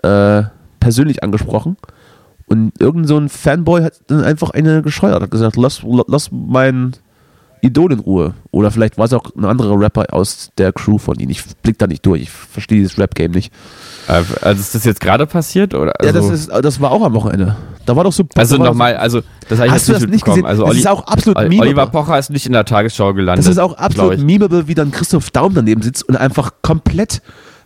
[0.02, 0.42] äh,
[0.80, 1.76] persönlich angesprochen.
[2.46, 6.92] Und irgend so ein Fanboy hat dann einfach eine gescheuert, hat gesagt, lass, lass mein
[7.62, 8.34] Idol in Ruhe.
[8.50, 11.30] Oder vielleicht war es auch ein anderer Rapper aus der Crew von ihm.
[11.30, 13.52] Ich blick da nicht durch, ich verstehe dieses Rap-Game nicht.
[14.08, 15.72] Äh, also ist das jetzt gerade passiert?
[15.74, 15.94] Oder?
[16.02, 17.56] ja, Also, das, ist, das war auch am Wochenende.
[17.86, 18.24] Da war doch so.
[18.36, 20.46] also nochmal, also das habe ich Hast jetzt du das nicht gesehen?
[20.46, 21.68] Also das Olli, ist auch absolut Ol- memeable.
[21.68, 23.44] Oliver Pocher ist nicht in der Tagesschau gelandet.
[23.44, 27.22] Das ist auch absolut memeable, wie dann Christoph Daum daneben sitzt und einfach komplett.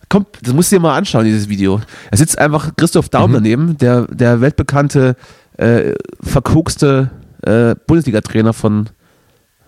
[0.09, 1.81] Kom das musst du dir mal anschauen, dieses Video.
[2.11, 3.35] Da sitzt einfach Christoph Daum Mhm.
[3.35, 5.17] daneben, der, der weltbekannte,
[5.59, 5.93] äh,
[6.23, 7.11] verkokste
[7.43, 8.87] äh, Bundesliga-Trainer von,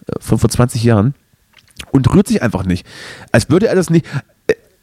[0.06, 1.14] äh, von vor 20 Jahren
[1.92, 2.86] und rührt sich einfach nicht.
[3.32, 4.06] Als würde er das nicht.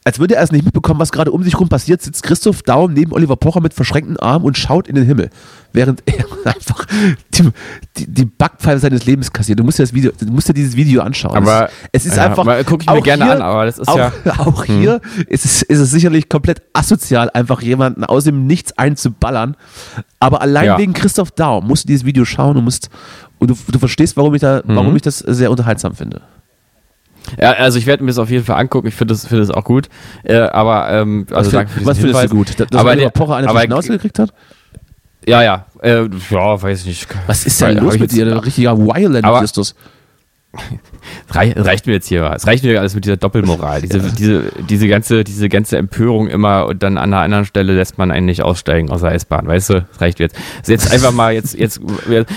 [0.07, 2.93] Als würde er es nicht mitbekommen, was gerade um sich rum passiert, sitzt Christoph Daum
[2.93, 5.31] neben Oliver Pocher mit verschränkten Armen und schaut in den Himmel,
[5.73, 6.85] während er einfach
[7.33, 7.49] die,
[7.97, 9.57] die, die Backpfeife seines Lebens kassiert.
[9.59, 11.35] Du musst dir das Video, du musst dir dieses Video anschauen.
[11.35, 12.43] Aber es ist ja, einfach.
[12.43, 15.43] mal guck ich mir gerne hier, an, aber das ist auch, ja- Auch hier ist,
[15.43, 19.55] es, ist es sicherlich komplett asozial, einfach jemanden aus dem Nichts einzuballern.
[20.19, 20.77] Aber allein Ja.
[20.77, 22.89] wegen Christoph Daum musst du dieses Video schauen und musst
[23.39, 24.95] und du, du verstehst, warum ich da, warum Mhm.
[24.97, 26.21] ich das sehr unterhaltsam finde.
[27.39, 28.87] Ja, also ich werde mir das auf jeden Fall angucken.
[28.87, 29.89] Ich finde das, finde das auch gut.
[30.23, 32.29] Äh, aber ähm, also was für was findest Hinweis.
[32.29, 32.59] du gut?
[32.59, 34.33] Dass aber der, Pocher eine aber, Schnauze gekriegt hat?
[35.27, 35.65] Ja, ja.
[35.81, 37.07] Äh, ja, weiß ich nicht.
[37.27, 38.27] Was ist denn hab los mit dir?
[38.27, 39.75] Ein richtiger Violent Aber- Justus.
[41.29, 42.31] Rei reicht mir jetzt hier.
[42.35, 43.81] Es reicht mir alles mit dieser Doppelmoral.
[43.81, 47.97] Diese, diese, diese, ganze, diese ganze Empörung immer und dann an einer anderen Stelle lässt
[47.97, 49.47] man einen nicht aussteigen aus der S-Bahn.
[49.47, 50.37] Weißt du, das reicht mir jetzt.
[50.59, 51.81] Also jetzt einfach mal, jetzt, jetzt,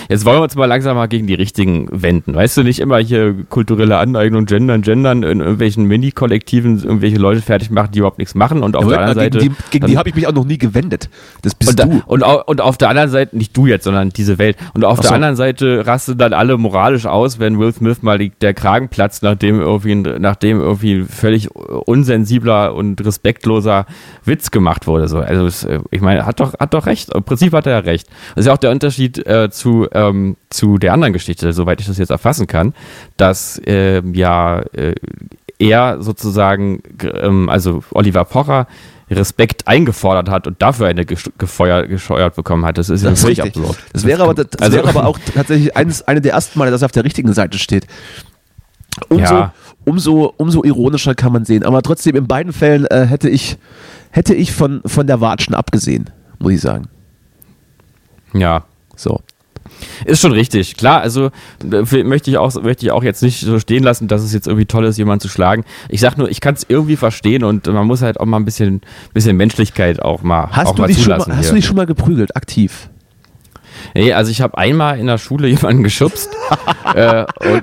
[0.09, 2.35] jetzt wollen wir uns mal langsam mal gegen die richtigen wenden.
[2.35, 7.71] Weißt du, nicht immer hier kulturelle Aneignung, gendern, gendern, in irgendwelchen Mini-Kollektiven irgendwelche Leute fertig
[7.71, 9.39] machen, die überhaupt nichts machen und auf der anderen Seite.
[9.39, 11.09] gegen die, gegen die habe ich mich auch noch nie gewendet.
[11.43, 12.03] Das bist Und, da, du.
[12.07, 14.57] und, und auf der anderen Seite, nicht du jetzt, sondern diese Welt.
[14.75, 15.15] Und auf Ach der so.
[15.15, 19.23] anderen Seite rasten dann alle moralisch aus, wenn Will Smith mal die, der Kragen platzt,
[19.23, 23.85] nachdem irgendwie, nachdem irgendwie völlig unsensibler und respektloser
[24.25, 25.09] Witz gemacht wurde.
[25.09, 25.19] So.
[25.19, 27.13] Also es, äh, ich meine, hat doch, hat doch recht.
[27.15, 28.09] Im Prinzip hat er ja recht.
[28.35, 31.87] Das ist ja auch der Unterschied äh, zu, ähm, zu der anderen Geschichte, soweit ich
[31.87, 32.73] das jetzt erfassen kann,
[33.17, 34.95] dass ähm, ja äh,
[35.59, 38.67] er sozusagen, ähm, also Oliver Pocher,
[39.11, 42.77] Respekt eingefordert hat und dafür eine gefeuert, gescheuert bekommen hat.
[42.79, 43.79] Das ist ja völlig absurd.
[43.93, 46.83] Das wäre aber, das Also- wäre aber auch tatsächlich eines, eine der ersten Male, dass
[46.83, 47.87] er auf der richtigen Seite steht.
[49.09, 49.55] Umso, Ja.
[49.85, 51.65] umso, umso ironischer kann man sehen.
[51.65, 53.57] Aber trotzdem, in beiden Fällen äh, hätte ich,
[54.11, 56.89] hätte ich von, von der Watschen abgesehen, muss ich sagen.
[58.35, 58.65] Ja.
[58.97, 59.21] So.
[60.05, 60.77] Ist schon richtig.
[60.77, 61.31] Klar, also
[61.63, 64.47] äh, möchte ich auch, möchte ich auch jetzt nicht so stehen lassen, dass es jetzt
[64.47, 65.65] irgendwie toll ist, jemanden zu schlagen.
[65.89, 68.45] Ich sag nur, ich kann es irgendwie verstehen und man muss halt auch mal ein
[68.45, 68.81] bisschen,
[69.15, 71.31] bisschen Menschlichkeit auch mal, Hast, auch du mal dich, schon zulassen.
[71.31, 71.51] mal, hast hier.
[71.53, 72.89] du dich schon mal geprügelt, aktiv?
[73.95, 76.31] Nee, also ich habe einmal in der Schule jemanden geschubst
[76.95, 77.63] äh, und,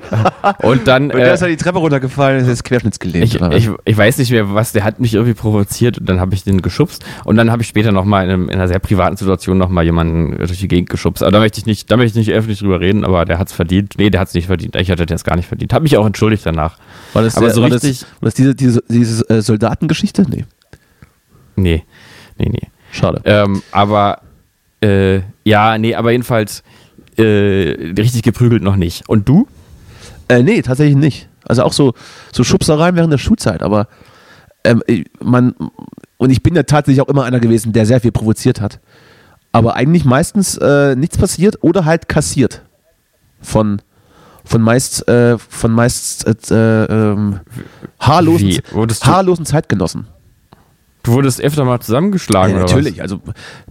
[0.62, 1.04] und dann.
[1.10, 3.24] Und der Äh, ist ja die Treppe runtergefallen, ist jetzt querschnittsgelähmt.
[3.24, 6.34] ich, ich, ich weiß nicht mehr, was, der hat mich irgendwie provoziert und dann habe
[6.34, 9.16] ich den geschubst und dann habe ich später nochmal in, einem- in einer sehr privaten
[9.16, 11.22] Situation nochmal jemanden durch die Gegend geschubst.
[11.22, 13.48] Aber da möchte ich nicht, da möchte ich nicht öffentlich drüber reden, aber der hat
[13.48, 13.94] es verdient.
[13.98, 14.76] Nee, der hat es nicht verdient.
[14.76, 15.72] Ich hatte das gar nicht verdient.
[15.72, 16.76] Habe mich auch entschuldigt danach.
[17.12, 20.24] war das, aber der, so war das, richtig- war das diese, diese, diese äh, Soldatengeschichte?
[20.28, 20.44] Nee,
[21.58, 21.84] Nee,
[22.38, 22.68] nee, nee.
[22.92, 23.20] schade.
[23.24, 24.20] Ähm, aber
[24.80, 26.62] äh, ja, nee, aber jedenfalls
[27.16, 29.08] äh, richtig geprügelt noch nicht.
[29.08, 29.46] Und du?
[30.28, 31.28] Äh, nee, tatsächlich nicht.
[31.44, 31.94] Also auch so,
[32.32, 33.88] so Schubsereien während der Schulzeit, aber
[34.64, 34.82] ähm,
[35.22, 35.54] man,
[36.16, 38.80] und ich bin ja tatsächlich auch immer einer gewesen, der sehr viel provoziert hat.
[39.52, 42.62] Aber eigentlich meistens äh, nichts passiert oder halt kassiert.
[43.40, 43.80] Von,
[44.44, 47.40] von meist, äh, von meist äh, ähm,
[48.00, 48.58] haarlosen,
[49.02, 50.08] haarlosen Zeitgenossen.
[51.06, 53.20] Du wurdest öfter mal zusammengeschlagen, Ja, oder natürlich, also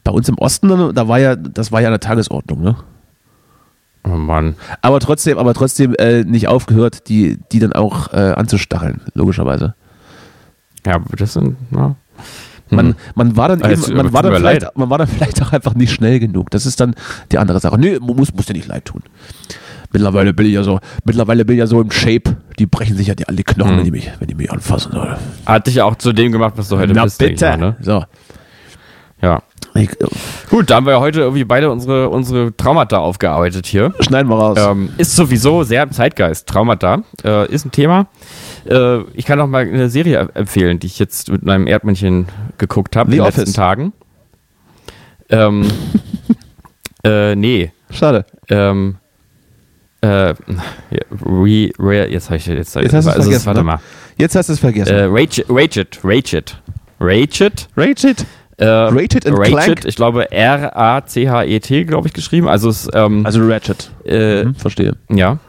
[0.06, 2.78] bei uns im Osten, da war ja, das war ja eine Tagesordnung, ne?
[4.06, 4.56] Oh Mann.
[4.82, 9.76] Aber trotzdem, aber trotzdem äh, nicht aufgehört, die, die dann auch äh, anzustacheln, logischerweise.
[10.86, 11.96] Ja, das sind, na,
[12.70, 12.96] Man, hm.
[13.16, 14.78] man war dann Also, eben, man war dann, vielleicht, leid.
[14.78, 16.52] man war dann vielleicht auch einfach nicht schnell genug.
[16.52, 16.96] Das ist dann
[17.34, 17.78] die andere Sache.
[17.78, 19.02] Nö, muss, muss dir nicht leid tun.
[19.96, 22.36] Mittlerweile bin ich ja so, mittlerweile bin ich ja so im Shape.
[22.60, 23.78] Die brechen sich ja die alle Knochen, Hm.
[23.78, 24.92] wenn die mich, wenn die mich anfassen.
[24.92, 25.18] Oder?
[25.46, 27.18] hat dich auch zu dem gemacht, was du heute Na bist.
[27.18, 27.46] bitte.
[27.52, 27.76] mal, ne?
[27.80, 28.04] So.
[29.22, 29.42] Ja.
[29.74, 29.90] Ich,
[30.50, 33.94] Gut, da haben wir ja heute irgendwie beide unsere, unsere Traumata aufgearbeitet hier.
[34.02, 34.58] schneiden wir raus.
[34.60, 36.48] Ähm, ist sowieso sehr im Zeitgeist.
[36.48, 38.08] Traumata äh, ist ein Thema.
[38.70, 42.28] Äh, ich kann auch mal eine Serie empfehlen, die ich jetzt mit meinem Erdmännchen
[42.58, 43.94] geguckt habe in den letzten Tagen.
[45.30, 45.66] Ähm,
[47.04, 47.72] äh, nee.
[47.90, 48.26] Schade.
[48.50, 48.98] Ähm,
[50.02, 50.34] äh,
[51.26, 53.64] re, re, jetzt habe ich jetzt, Jetzt hast du es also, vergessen, Warte ne?
[53.66, 53.80] mal.
[54.18, 54.94] Jetzt hast du es vergessen.
[54.94, 55.04] Äh,
[57.00, 57.68] Rage It.
[57.76, 58.26] Rate it.
[58.58, 59.86] Äh, Rated and Rage Clank?
[59.86, 62.48] Ich glaube R-A-C-H-E-T, glaube ich, geschrieben.
[62.48, 63.92] Also es, ähm, Also Ratchet.
[64.06, 64.94] äh, Mhm, verstehe.
[65.10, 65.40] ja.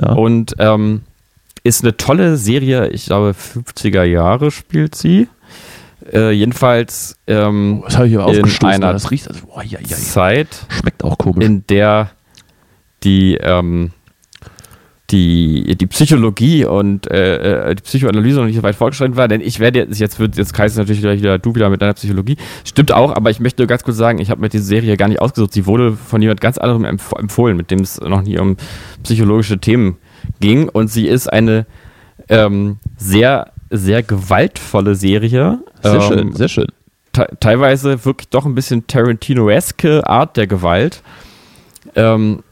[0.00, 0.12] Ja.
[0.12, 1.02] Und ähm,
[1.64, 5.28] ist eine tolle Serie, ich glaube 50er Jahre spielt sie.
[6.12, 9.86] Äh, jedenfalls ähm, Was habe ich hier in einer Das riecht, also, boah, ja, ja,
[9.88, 9.96] ja.
[9.96, 11.44] Zeit, Schmeckt auch komisch.
[11.44, 12.10] in der
[13.04, 13.92] die, ähm,
[15.10, 19.40] die, die Psychologie und äh, äh, die Psychoanalyse noch nicht so weit fortgeschritten war, denn
[19.40, 22.36] ich werde jetzt, jetzt wird jetzt Kaiser natürlich gleich wieder du wieder mit deiner Psychologie.
[22.64, 25.08] Stimmt auch, aber ich möchte nur ganz kurz sagen, ich habe mir diese Serie gar
[25.08, 25.54] nicht ausgesucht.
[25.54, 28.58] Sie wurde von jemand ganz anderem empf empfohlen, mit dem es noch nie um
[29.02, 29.96] psychologische Themen
[30.40, 30.68] ging.
[30.68, 31.64] Und sie ist eine
[32.28, 35.60] ähm, sehr, sehr gewaltvolle Serie.
[35.82, 36.66] sehr ähm, schön, sehr schön.
[37.12, 41.02] te- teilweise wirklich doch ein bisschen Tarantino-eske Art der Gewalt,
[41.94, 42.42] ähm,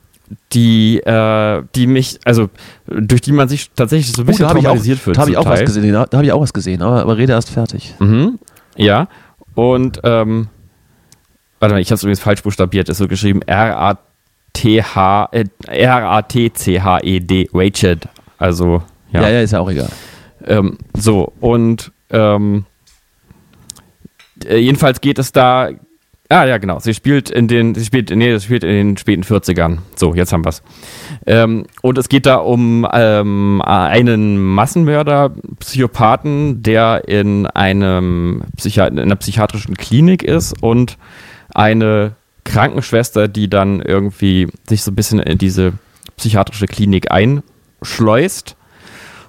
[0.52, 2.48] die, äh, die mich, also
[2.86, 5.16] durch die man sich tatsächlich so ein bisschen Oh, da habe ich auch, traumatisiert wird.
[5.16, 5.92] da hab ich auch was gesehen.
[5.92, 7.94] Da, da habe ich auch was gesehen, aber, aber rede erst fertig.
[7.98, 8.38] Mhm.
[8.76, 9.08] Ja.
[9.54, 10.48] Und ähm,
[11.60, 12.88] warte mal, ich habe es übrigens falsch buchstabiert.
[12.88, 18.08] Ist so geschrieben R-A-T-H äh, R-A-T-C-H-E-D Rached.
[18.38, 19.22] Also ja.
[19.22, 19.88] Ja, ja, ist ja auch egal.
[20.44, 22.66] Ähm, so, und ähm,
[24.44, 25.70] äh, jedenfalls geht es da.
[26.28, 26.80] Ah, ja, genau.
[26.80, 29.78] Sie spielt in den, sie spielt, nee, sie spielt in den späten 40ern.
[29.94, 30.62] So, jetzt haben wir's.
[31.24, 38.98] Ähm, und es geht da um ähm, einen Massenmörder, Psychopathen, der in einem Psychi in
[38.98, 40.98] einer psychiatrischen Klinik ist und
[41.54, 42.12] eine
[42.44, 45.74] Krankenschwester, die dann irgendwie sich so ein bisschen in diese
[46.16, 48.55] psychiatrische Klinik einschleust.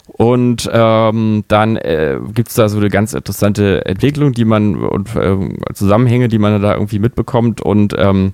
[0.08, 5.10] Und ähm, dann äh, gibt es da so eine ganz interessante Entwicklung, die man und
[5.16, 7.62] ähm, Zusammenhänge, die man da irgendwie mitbekommt.
[7.62, 8.34] Und ähm,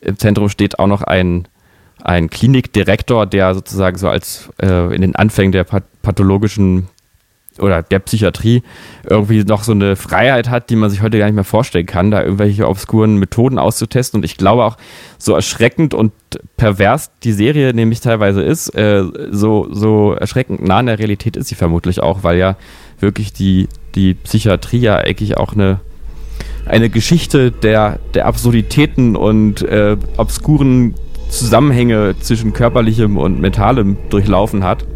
[0.00, 1.48] im Zentrum steht auch noch ein,
[2.02, 6.88] ein Klinikdirektor, der sozusagen so als äh, in den Anfängen der path pathologischen
[7.60, 8.62] oder der Psychiatrie
[9.08, 12.10] irgendwie noch so eine Freiheit hat, die man sich heute gar nicht mehr vorstellen kann,
[12.10, 14.18] da irgendwelche obskuren Methoden auszutesten.
[14.18, 14.76] Und ich glaube auch,
[15.18, 16.12] so erschreckend und
[16.56, 21.48] pervers die Serie nämlich teilweise ist, äh, so, so erschreckend nah an der Realität ist
[21.48, 22.56] sie vermutlich auch, weil ja
[23.00, 25.80] wirklich die, die Psychiatrie ja eigentlich auch eine,
[26.66, 30.94] eine Geschichte der, der Absurditäten und äh, obskuren
[31.30, 34.86] Zusammenhänge zwischen körperlichem und mentalem durchlaufen hat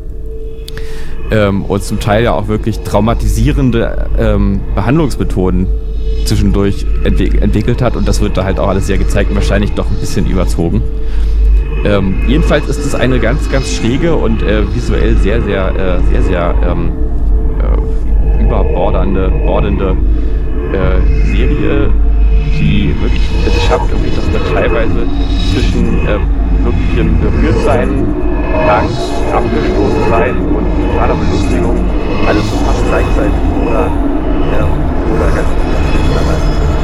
[1.33, 5.67] ähm, und zum Teil ja auch wirklich traumatisierende ähm, Behandlungsmethoden
[6.27, 9.73] zwischendurch entwick entwickelt hat und das wird da halt auch alles sehr gezeigt und wahrscheinlich
[9.73, 10.83] doch ein bisschen überzogen.
[11.85, 16.23] Ähm, jedenfalls ist es eine ganz, ganz schräge und äh, visuell sehr, sehr, äh, sehr,
[16.23, 16.93] sehr ähm,
[17.59, 19.97] äh, überbordernde, bordende
[20.73, 21.91] äh, Serie,
[22.61, 25.07] die wirklich es schafft, irgendwie, dass man teilweise
[25.53, 26.19] zwischen äh,
[26.65, 27.89] wirklichem Berührtsein,
[28.69, 31.77] Angst, Abgestoßensein und privater Belustigung,
[32.27, 33.33] alles so fast gleichzeitig
[33.65, 33.89] oder,
[34.53, 34.65] ja,
[35.15, 36.82] oder ganz gut.